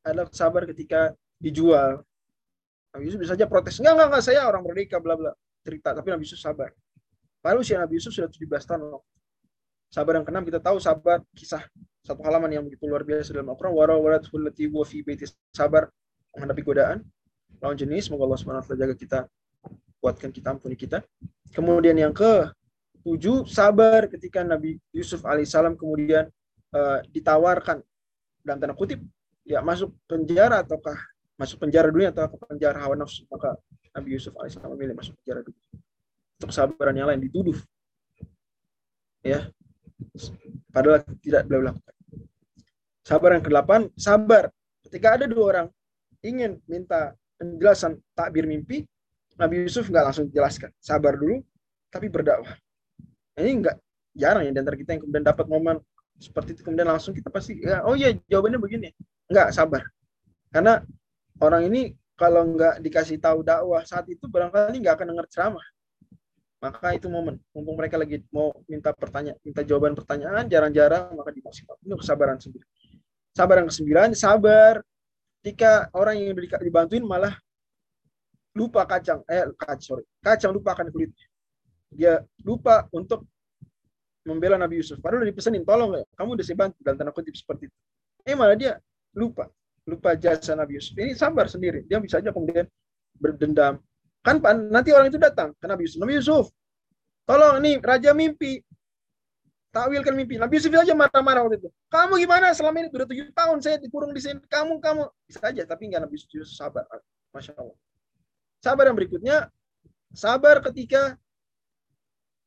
adalah 0.00 0.32
sabar 0.32 0.64
ketika 0.64 1.12
dijual. 1.36 2.00
Nabi 2.96 3.12
Yusuf 3.12 3.20
bisa 3.20 3.36
saja 3.36 3.44
protes. 3.44 3.76
Enggak, 3.76 3.92
enggak, 3.92 4.08
enggak, 4.08 4.24
saya 4.24 4.40
orang 4.48 4.64
merdeka, 4.64 4.96
bla 4.96 5.12
bla. 5.12 5.36
Cerita, 5.60 5.92
tapi 5.92 6.08
Nabi 6.08 6.24
Yusuf 6.24 6.40
sabar. 6.40 6.72
Padahal 7.44 7.60
usia 7.60 7.76
Nabi 7.76 8.00
Yusuf 8.00 8.16
sudah 8.16 8.32
17 8.32 8.48
tahun. 8.64 8.96
Sabar 9.92 10.12
yang 10.16 10.24
keenam 10.24 10.42
kita 10.48 10.58
tahu 10.58 10.80
sabar 10.80 11.20
kisah 11.36 11.62
satu 12.06 12.22
halaman 12.22 12.54
yang 12.54 12.62
begitu 12.62 12.86
luar 12.86 13.02
biasa 13.02 13.34
dalam 13.34 13.50
Al-Quran 13.50 13.74
warawalatul 13.74 14.46
lati 14.46 14.70
wa 14.70 14.86
fi 14.86 15.02
baiti 15.02 15.26
sabar 15.50 15.90
menghadapi 16.34 16.62
godaan 16.62 17.02
lawan 17.58 17.74
jenis 17.74 18.06
semoga 18.06 18.30
Allah 18.30 18.62
SWT 18.62 18.78
jaga 18.78 18.94
kita 18.94 19.18
kuatkan 19.98 20.30
kita 20.30 20.54
ampuni 20.54 20.78
kita 20.78 21.02
kemudian 21.50 21.98
yang 21.98 22.14
ke 22.14 22.46
tujuh 23.02 23.50
sabar 23.50 24.06
ketika 24.06 24.46
Nabi 24.46 24.78
Yusuf 24.94 25.26
alaihissalam 25.26 25.74
kemudian 25.74 26.30
uh, 26.74 27.02
ditawarkan 27.10 27.82
dalam 28.46 28.62
tanda 28.62 28.78
kutip 28.78 29.02
ya 29.42 29.58
masuk 29.58 29.90
penjara 30.06 30.62
ataukah 30.62 30.94
masuk 31.34 31.58
penjara 31.66 31.90
dunia 31.90 32.14
atau 32.14 32.30
ke 32.30 32.38
penjara 32.46 32.78
hawa 32.78 32.94
nafsu 32.94 33.26
maka 33.26 33.58
Nabi 33.92 34.14
Yusuf 34.14 34.32
alaihissalam 34.38 34.72
memilih 34.78 34.94
masuk 34.94 35.18
penjara 35.20 35.42
dunia 35.42 35.66
untuk 36.38 36.50
sabaran 36.54 36.94
yang 36.94 37.10
lain 37.10 37.20
dituduh 37.26 37.58
ya 39.26 39.50
padahal 40.70 41.02
tidak 41.18 41.42
beliau 41.50 41.74
lakukan 41.74 41.96
Sabar 43.06 43.38
yang 43.38 43.44
ke-8, 43.46 43.94
sabar. 43.94 44.50
Ketika 44.82 45.14
ada 45.14 45.30
dua 45.30 45.44
orang 45.54 45.66
ingin 46.26 46.58
minta 46.66 47.14
penjelasan 47.38 48.02
takbir 48.18 48.50
mimpi, 48.50 48.82
Nabi 49.38 49.62
Yusuf 49.62 49.86
nggak 49.86 50.10
langsung 50.10 50.26
jelaskan. 50.34 50.74
Sabar 50.82 51.14
dulu, 51.14 51.38
tapi 51.86 52.10
berdakwah. 52.10 52.58
Ini 53.38 53.62
nggak 53.62 53.76
jarang 54.10 54.42
ya 54.42 54.50
di 54.50 54.58
antara 54.58 54.74
kita 54.74 54.98
yang 54.98 55.06
kemudian 55.06 55.22
dapat 55.22 55.46
momen 55.46 55.78
seperti 56.16 56.56
itu. 56.56 56.62
Kemudian 56.64 56.88
langsung 56.88 57.12
kita 57.12 57.28
pasti 57.28 57.60
ya 57.60 57.84
oh 57.84 57.94
iya 57.96 58.12
jawabannya 58.28 58.60
begini. 58.60 58.88
Nggak 59.28 59.48
sabar. 59.52 59.82
Karena 60.50 60.80
orang 61.40 61.68
ini 61.68 61.92
kalau 62.16 62.48
nggak 62.56 62.80
dikasih 62.80 63.20
tahu 63.20 63.44
dakwah 63.44 63.84
saat 63.84 64.08
itu 64.08 64.24
barangkali 64.24 64.80
nggak 64.80 64.94
akan 64.96 65.06
dengar 65.12 65.26
ceramah. 65.28 65.66
Maka 66.56 66.96
itu 66.96 67.06
momen. 67.12 67.36
Mumpung 67.52 67.76
mereka 67.76 68.00
lagi 68.00 68.24
mau 68.32 68.50
minta 68.64 68.90
pertanyaan 68.96 69.36
minta 69.44 69.60
jawaban 69.60 69.92
pertanyaan 69.92 70.48
jarang-jarang 70.48 71.12
maka 71.12 71.30
dikasih 71.30 71.68
tahu 71.68 72.00
kesabaran 72.00 72.40
sendiri. 72.40 72.64
Sabar 73.36 73.60
yang 73.60 73.68
kesembilan, 73.68 74.08
sabar. 74.16 74.80
Ketika 75.44 75.92
orang 75.94 76.18
yang 76.18 76.34
dibantuin 76.64 77.04
malah 77.06 77.36
lupa 78.56 78.88
kacang, 78.88 79.20
eh 79.28 79.46
kacang, 79.54 79.84
sorry, 79.84 80.04
kacang 80.24 80.50
lupa 80.56 80.72
akan 80.72 80.88
kulitnya. 80.88 81.26
Dia 81.92 82.24
lupa 82.42 82.88
untuk 82.90 83.28
membela 84.26 84.58
Nabi 84.58 84.82
Yusuf. 84.82 84.98
Padahal 84.98 85.24
udah 85.24 85.30
dipesanin, 85.30 85.62
tolong 85.62 85.96
ya, 85.96 86.04
kamu 86.18 86.28
udah 86.34 86.44
saya 86.44 86.56
bantu 86.58 86.78
dalam 86.82 86.96
tanda 86.98 87.12
kutip 87.14 87.34
seperti 87.38 87.70
itu. 87.70 87.76
Eh 88.26 88.34
malah 88.34 88.58
dia 88.58 88.82
lupa, 89.14 89.46
lupa 89.86 90.18
jasa 90.18 90.58
Nabi 90.58 90.76
Yusuf. 90.76 90.98
Ini 90.98 91.14
sabar 91.14 91.46
sendiri, 91.46 91.86
dia 91.86 92.02
bisa 92.02 92.18
aja 92.18 92.34
kemudian 92.34 92.66
berdendam. 93.16 93.78
Kan 94.26 94.42
nanti 94.74 94.90
orang 94.90 95.08
itu 95.08 95.22
datang 95.22 95.54
ke 95.54 95.66
Nabi 95.70 95.86
Yusuf. 95.86 95.98
Nabi 96.02 96.18
Yusuf, 96.18 96.44
tolong 97.22 97.62
nih 97.62 97.78
raja 97.78 98.10
mimpi, 98.10 98.58
takwilkan 99.70 100.12
mimpi. 100.18 100.34
Nabi 100.42 100.58
Yusuf 100.58 100.74
aja 100.74 100.92
marah-marah 100.98 101.46
waktu 101.46 101.62
itu. 101.62 101.70
Kamu 101.86 102.18
gimana 102.18 102.50
selama 102.50 102.82
ini? 102.82 102.90
Sudah 102.90 103.06
tujuh 103.06 103.30
tahun 103.30 103.58
saya 103.62 103.76
dikurung 103.78 104.10
di 104.10 104.18
sini. 104.18 104.42
Kamu, 104.50 104.82
kamu. 104.82 105.06
Bisa 105.30 105.38
aja, 105.46 105.62
tapi 105.62 105.86
enggak 105.86 106.02
Nabi 106.08 106.18
Yusuf 106.18 106.50
sabar. 106.50 106.82
Masya 107.30 107.54
Allah. 107.54 107.78
Sabar 108.64 108.88
yang 108.90 108.96
berikutnya, 108.98 109.36
sabar 110.10 110.58
ketika 110.64 111.14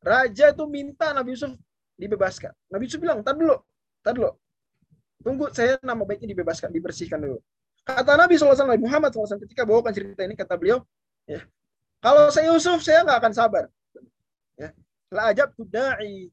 raja 0.03 0.51
itu 0.51 0.65
minta 0.65 1.13
Nabi 1.13 1.37
Yusuf 1.37 1.53
dibebaskan. 1.99 2.55
Nabi 2.71 2.87
Yusuf 2.87 3.03
bilang, 3.03 3.19
tar 3.21 3.35
dulu, 3.35 3.59
tar 3.99 4.15
dulu. 4.15 4.31
Tunggu 5.19 5.51
saya 5.51 5.75
nama 5.83 6.07
baiknya 6.07 6.31
dibebaskan, 6.31 6.71
dibersihkan 6.71 7.19
dulu. 7.19 7.43
Kata 7.83 8.15
Nabi 8.15 8.39
SAW, 8.39 8.55
Nabi 8.63 8.83
Muhammad 8.87 9.11
SAW 9.11 9.43
ketika 9.43 9.67
bawakan 9.67 9.91
cerita 9.91 10.23
ini, 10.23 10.39
kata 10.39 10.55
beliau, 10.55 10.79
ya, 11.27 11.43
kalau 11.99 12.31
saya 12.31 12.55
Yusuf, 12.55 12.79
saya 12.79 13.03
nggak 13.03 13.19
akan 13.19 13.33
sabar. 13.35 13.63
Ya. 14.55 14.71
La 15.11 15.35
ajab 15.35 15.51
da'i 15.67 16.31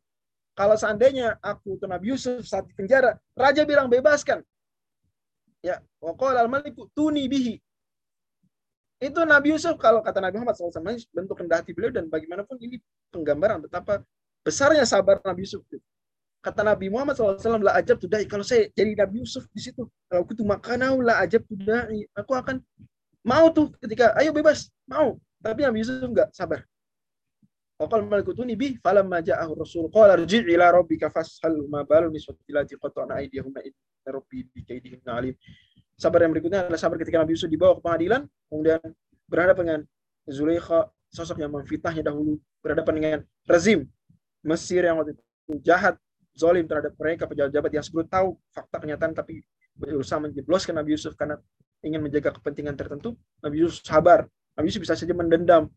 kalau 0.57 0.73
seandainya 0.79 1.37
aku 1.45 1.77
tuh 1.77 1.85
Nabi 1.85 2.17
Yusuf 2.17 2.49
saat 2.49 2.65
di 2.65 2.73
penjara, 2.73 3.19
raja 3.37 3.67
bilang 3.69 3.93
bebaskan. 3.93 4.41
Ya, 5.61 5.85
waqala 6.01 6.41
al-maliku 6.41 6.89
tuni 6.97 7.29
bihi. 7.29 7.61
Itu 8.97 9.21
Nabi 9.29 9.53
Yusuf 9.53 9.77
kalau 9.77 10.01
kata 10.01 10.25
Nabi 10.25 10.41
Muhammad 10.41 10.57
SAW 10.57 10.97
bentuk 11.13 11.37
rendah 11.37 11.61
hati 11.61 11.77
beliau 11.77 11.93
dan 11.93 12.09
bagaimanapun 12.09 12.57
ini 12.65 12.81
penggambaran 13.13 13.61
betapa 13.61 14.01
besarnya 14.47 14.87
sabar 14.87 15.19
Nabi 15.27 15.43
Yusuf. 15.43 15.67
Kata 16.39 16.63
Nabi 16.63 16.87
Muhammad 16.87 17.19
SAW, 17.19 17.59
la 17.59 17.75
ajab 17.75 17.99
tudai. 17.99 18.23
Kalau 18.31 18.47
saya 18.47 18.71
jadi 18.71 18.95
Nabi 18.95 19.27
Yusuf 19.27 19.51
di 19.51 19.59
situ, 19.59 19.91
kalau 20.07 20.23
aku 20.23 20.39
tuh 20.39 20.47
makanau 20.47 21.03
la 21.03 21.19
ajab 21.27 21.43
tudai. 21.51 22.07
Aku 22.15 22.39
akan 22.39 22.63
mau 23.27 23.51
tuh 23.51 23.75
ketika, 23.83 24.15
ayo 24.15 24.31
bebas, 24.31 24.71
mau. 24.87 25.19
Tapi 25.43 25.67
Nabi 25.67 25.83
Yusuf 25.83 25.99
enggak 25.99 26.31
sabar. 26.31 26.63
Waqal 27.83 28.07
malikutuni 28.07 28.55
bi 28.55 28.79
falam 28.79 29.11
maja'ahu 29.11 29.53
rasul 29.59 29.91
qala 29.91 30.17
rji' 30.17 30.47
ila 30.55 30.71
rabbika 30.73 31.11
fashal 31.11 31.67
ma 31.67 31.85
balu 31.85 32.09
niswati 32.09 32.49
lati 32.55 32.73
qata'na 32.79 33.21
aydihunna 33.21 33.61
inna 33.61 34.09
rabbi 34.09 34.47
bi 34.49 34.63
kaydihim 34.63 35.03
alim. 35.11 35.35
Sabar 35.99 36.25
yang 36.25 36.33
berikutnya 36.33 36.65
adalah 36.65 36.79
sabar 36.79 36.97
ketika 37.03 37.21
Nabi 37.21 37.35
Yusuf 37.35 37.51
dibawa 37.51 37.75
ke 37.77 37.83
pengadilan, 37.83 38.23
kemudian 38.49 38.81
berhadapan 39.27 39.63
dengan 39.67 39.83
Zulaikha, 40.31 40.89
sosok 41.11 41.43
yang 41.43 41.53
memfitnahnya 41.53 42.07
dahulu, 42.07 42.39
berhadapan 42.63 42.95
dengan 42.95 43.19
rezim 43.45 43.91
Mesir 44.47 44.87
yang 44.87 45.03
waktu 45.03 45.19
itu 45.19 45.23
jahat, 45.67 45.99
zolim 46.33 46.65
terhadap 46.65 46.95
mereka 46.95 47.27
pejabat-pejabat 47.27 47.71
yang 47.75 47.85
sebelum 47.85 48.07
tahu 48.07 48.29
fakta 48.55 48.77
kenyataan 48.79 49.13
tapi 49.13 49.43
berusaha 49.77 50.23
menjebloskan 50.23 50.79
Nabi 50.79 50.97
Yusuf 50.97 51.19
karena 51.19 51.37
ingin 51.85 52.01
menjaga 52.01 52.33
kepentingan 52.39 52.79
tertentu. 52.79 53.19
Nabi 53.43 53.67
Yusuf 53.67 53.85
sabar. 53.85 54.25
Nabi 54.57 54.73
Yusuf 54.73 54.87
bisa 54.87 54.97
saja 54.97 55.13
mendendam 55.13 55.69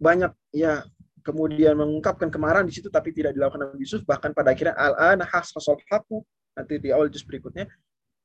banyak 0.00 0.32
ya 0.56 0.80
kemudian 1.20 1.76
mengungkapkan 1.76 2.32
kemarahan 2.32 2.64
di 2.64 2.72
situ 2.72 2.88
tapi 2.88 3.12
tidak 3.12 3.36
dilakukan 3.36 3.68
Nabi 3.68 3.84
Yusuf 3.84 4.00
bahkan 4.08 4.32
pada 4.32 4.56
akhirnya 4.56 4.72
al-ana 4.72 5.28
hasasol 5.28 5.76
haku 5.92 6.24
nanti 6.56 6.80
di 6.80 6.88
awal 6.88 7.12
juz 7.12 7.20
berikutnya 7.20 7.68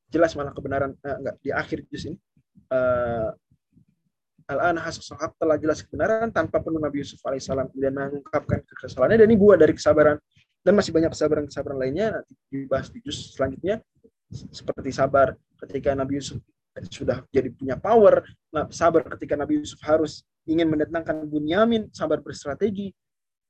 jelas 0.07 0.31
malah 0.39 0.55
kebenaran 0.55 0.95
eh, 1.03 1.15
enggak 1.19 1.35
di 1.43 1.49
akhir 1.51 1.77
juz 1.91 2.07
ini 2.07 2.17
uh, 2.71 3.35
al-ana 4.45 4.79
hasasol 4.81 5.17
hak 5.17 5.37
telah 5.41 5.57
jelas 5.57 5.81
kebenaran 5.81 6.29
tanpa 6.29 6.61
perlu 6.61 6.77
Nabi 6.77 7.01
Yusuf 7.01 7.17
alaihissalam 7.25 7.73
kemudian 7.73 7.93
mengungkapkan 7.97 8.61
kesalahannya 8.77 9.25
dan 9.25 9.27
ini 9.33 9.37
buah 9.37 9.57
dari 9.57 9.73
kesabaran 9.73 10.17
dan 10.65 10.73
masih 10.73 10.91
banyak 10.93 11.11
kesabaran-kesabaran 11.13 11.77
lainnya 11.77 12.07
nanti 12.21 12.33
dibahas 12.49 12.89
di 12.89 12.99
juz 13.05 13.33
selanjutnya. 13.37 13.81
Seperti 14.29 14.89
sabar 14.89 15.37
ketika 15.61 15.93
Nabi 15.93 16.17
Yusuf 16.17 16.41
sudah 16.89 17.23
jadi 17.31 17.53
punya 17.55 17.79
power 17.79 18.25
sabar 18.73 19.05
ketika 19.15 19.39
Nabi 19.39 19.63
Yusuf 19.63 19.79
harus 19.85 20.25
ingin 20.45 20.69
mendatangkan 20.69 21.25
Bunyamin, 21.29 21.89
sabar 21.93 22.21
berstrategi, 22.21 22.93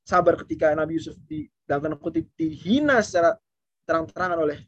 sabar 0.05 0.37
ketika 0.45 0.71
Nabi 0.75 0.99
Yusuf 0.99 1.17
di 1.25 1.47
dalam 1.65 1.89
tanda 1.89 1.97
kutip 1.97 2.29
dihina 2.37 3.01
secara 3.01 3.35
terang-terangan 3.83 4.39
oleh 4.39 4.59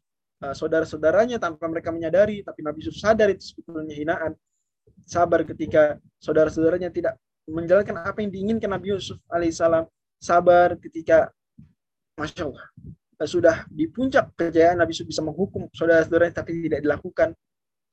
uh, 0.43 0.53
saudara-saudaranya 0.53 1.37
tanpa 1.37 1.69
mereka 1.69 1.93
menyadari, 1.93 2.41
tapi 2.41 2.65
Nabi 2.65 2.83
Yusuf 2.83 2.97
sadar 2.99 3.31
itu 3.31 3.53
sebetulnya 3.53 3.95
hinaan. 3.95 4.31
Sabar 5.07 5.47
ketika 5.47 5.95
saudara-saudaranya 6.19 6.91
tidak 6.91 7.15
menjalankan 7.47 8.03
apa 8.03 8.19
yang 8.19 8.31
diinginkan 8.31 8.71
Nabi 8.71 8.95
Yusuf 8.95 9.17
alaihissalam. 9.31 9.87
Sabar 10.17 10.75
ketika, 10.81 11.29
masya 12.17 12.49
Allah, 12.49 12.65
sudah 13.23 13.65
di 13.69 13.85
puncak 13.87 14.33
kejayaan 14.33 14.81
Nabi 14.81 14.91
Yusuf 14.91 15.07
bisa 15.07 15.21
menghukum 15.21 15.69
saudara-saudaranya 15.71 16.41
tapi 16.43 16.65
tidak 16.65 16.81
dilakukan. 16.83 17.37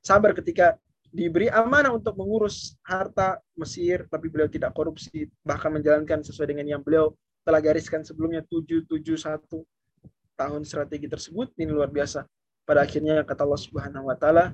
Sabar 0.01 0.33
ketika 0.37 0.77
diberi 1.15 1.47
amanah 1.47 1.95
untuk 1.95 2.19
mengurus 2.19 2.75
harta 2.83 3.39
Mesir, 3.55 4.03
tapi 4.11 4.27
beliau 4.27 4.51
tidak 4.51 4.75
korupsi, 4.75 5.31
bahkan 5.47 5.71
menjalankan 5.71 6.19
sesuai 6.21 6.51
dengan 6.51 6.67
yang 6.67 6.81
beliau 6.83 7.15
telah 7.47 7.63
gariskan 7.63 8.03
sebelumnya 8.03 8.43
771 8.51 9.63
tahun 10.35 10.61
strategi 10.67 11.07
tersebut. 11.07 11.55
Ini 11.55 11.71
luar 11.71 11.87
biasa. 11.87 12.27
Pada 12.67 12.83
akhirnya 12.83 13.23
kata 13.23 13.45
Allah 13.47 13.61
Subhanahu 13.61 14.09
wa 14.11 14.17
taala, 14.19 14.51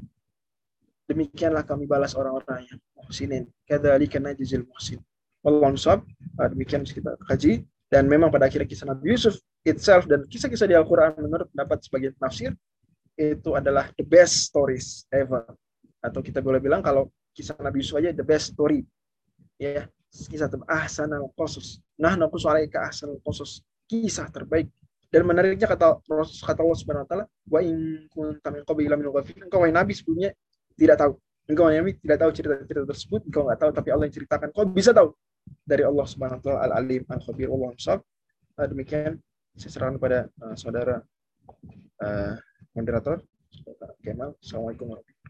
demikianlah 1.12 1.68
kami 1.68 1.86
balas 1.86 2.16
orang-orang 2.16 2.66
yang 2.72 2.80
muhsinin. 2.96 3.44
Kadzalika 3.68 4.18
najzil 4.18 4.64
muhsin. 4.66 5.00
Wallahu 5.44 5.76
a'lam. 5.76 6.02
Demikian 6.56 6.88
kita 6.88 7.20
kaji. 7.28 7.68
Dan 7.92 8.08
memang 8.08 8.32
pada 8.32 8.48
akhirnya 8.48 8.64
kisah 8.64 8.88
Nabi 8.88 9.12
Yusuf 9.12 9.36
itself 9.68 10.08
dan 10.08 10.24
kisah-kisah 10.24 10.64
di 10.64 10.80
Al-Qur'an 10.80 11.12
menurut 11.20 11.52
pendapat 11.52 11.84
sebagian 11.84 12.16
tafsir 12.16 12.56
itu 13.20 13.52
adalah 13.52 13.92
the 14.00 14.06
best 14.08 14.48
stories 14.48 15.04
ever. 15.12 15.44
Atau 16.00 16.24
kita 16.24 16.40
boleh 16.40 16.64
bilang 16.64 16.80
kalau 16.80 17.12
kisah 17.36 17.60
Nabi 17.60 17.84
Yusuf 17.84 18.00
aja 18.00 18.16
the 18.16 18.24
best 18.24 18.56
story. 18.56 18.88
Ya 19.60 19.92
kisah 20.12 20.48
ahsanal 20.68 21.32
qasus 21.36 21.84
nah 21.96 22.16
naku 22.16 22.40
alaika 22.48 22.88
ahsanal 22.88 23.20
qasus 23.28 23.60
kisah 23.92 24.32
terbaik. 24.32 24.72
Dan 25.12 25.28
menariknya 25.28 25.68
kata 25.68 26.00
kata 26.48 26.60
Allah 26.64 26.80
Subhanahu 26.80 27.04
wa 27.04 27.10
taala 27.12 27.26
wa 27.28 27.60
in 27.60 28.08
kunta 28.08 28.48
min 28.56 28.64
qabli 28.64 28.88
min 28.88 29.12
ghafilin 29.12 29.52
engkau 29.52 29.60
wahai 29.60 29.76
nabi 29.76 29.92
sebelumnya 29.92 30.32
tidak 30.82 30.98
tahu. 30.98 31.14
Engkau 31.46 31.70
nabi 31.70 31.94
tidak 32.02 32.18
tahu 32.26 32.32
cerita-cerita 32.34 32.86
tersebut 32.90 33.22
engkau 33.30 33.42
nggak 33.46 33.60
tahu 33.62 33.72
tapi 33.76 33.90
Allah 33.94 34.06
yang 34.10 34.16
ceritakan. 34.18 34.48
Kau 34.50 34.66
bisa 34.66 34.90
tahu 34.90 35.14
dari 35.62 35.84
Allah 35.86 36.06
Subhanahu 36.10 36.42
wa 36.42 36.44
taala 36.44 36.60
al 36.66 36.72
alim 36.82 37.04
al 37.06 37.22
khabir 37.22 37.50
Allah 37.54 37.72
uh, 37.78 38.68
demikian 38.70 39.22
saya 39.58 39.70
serahkan 39.70 39.96
kepada 40.02 40.20
uh, 40.42 40.56
saudara 40.58 40.96
uh, 42.02 42.34
moderator 42.74 43.22
Kemal. 44.02 44.34
Assalamualaikum 44.40 44.96
warahmatullahi 44.96 45.21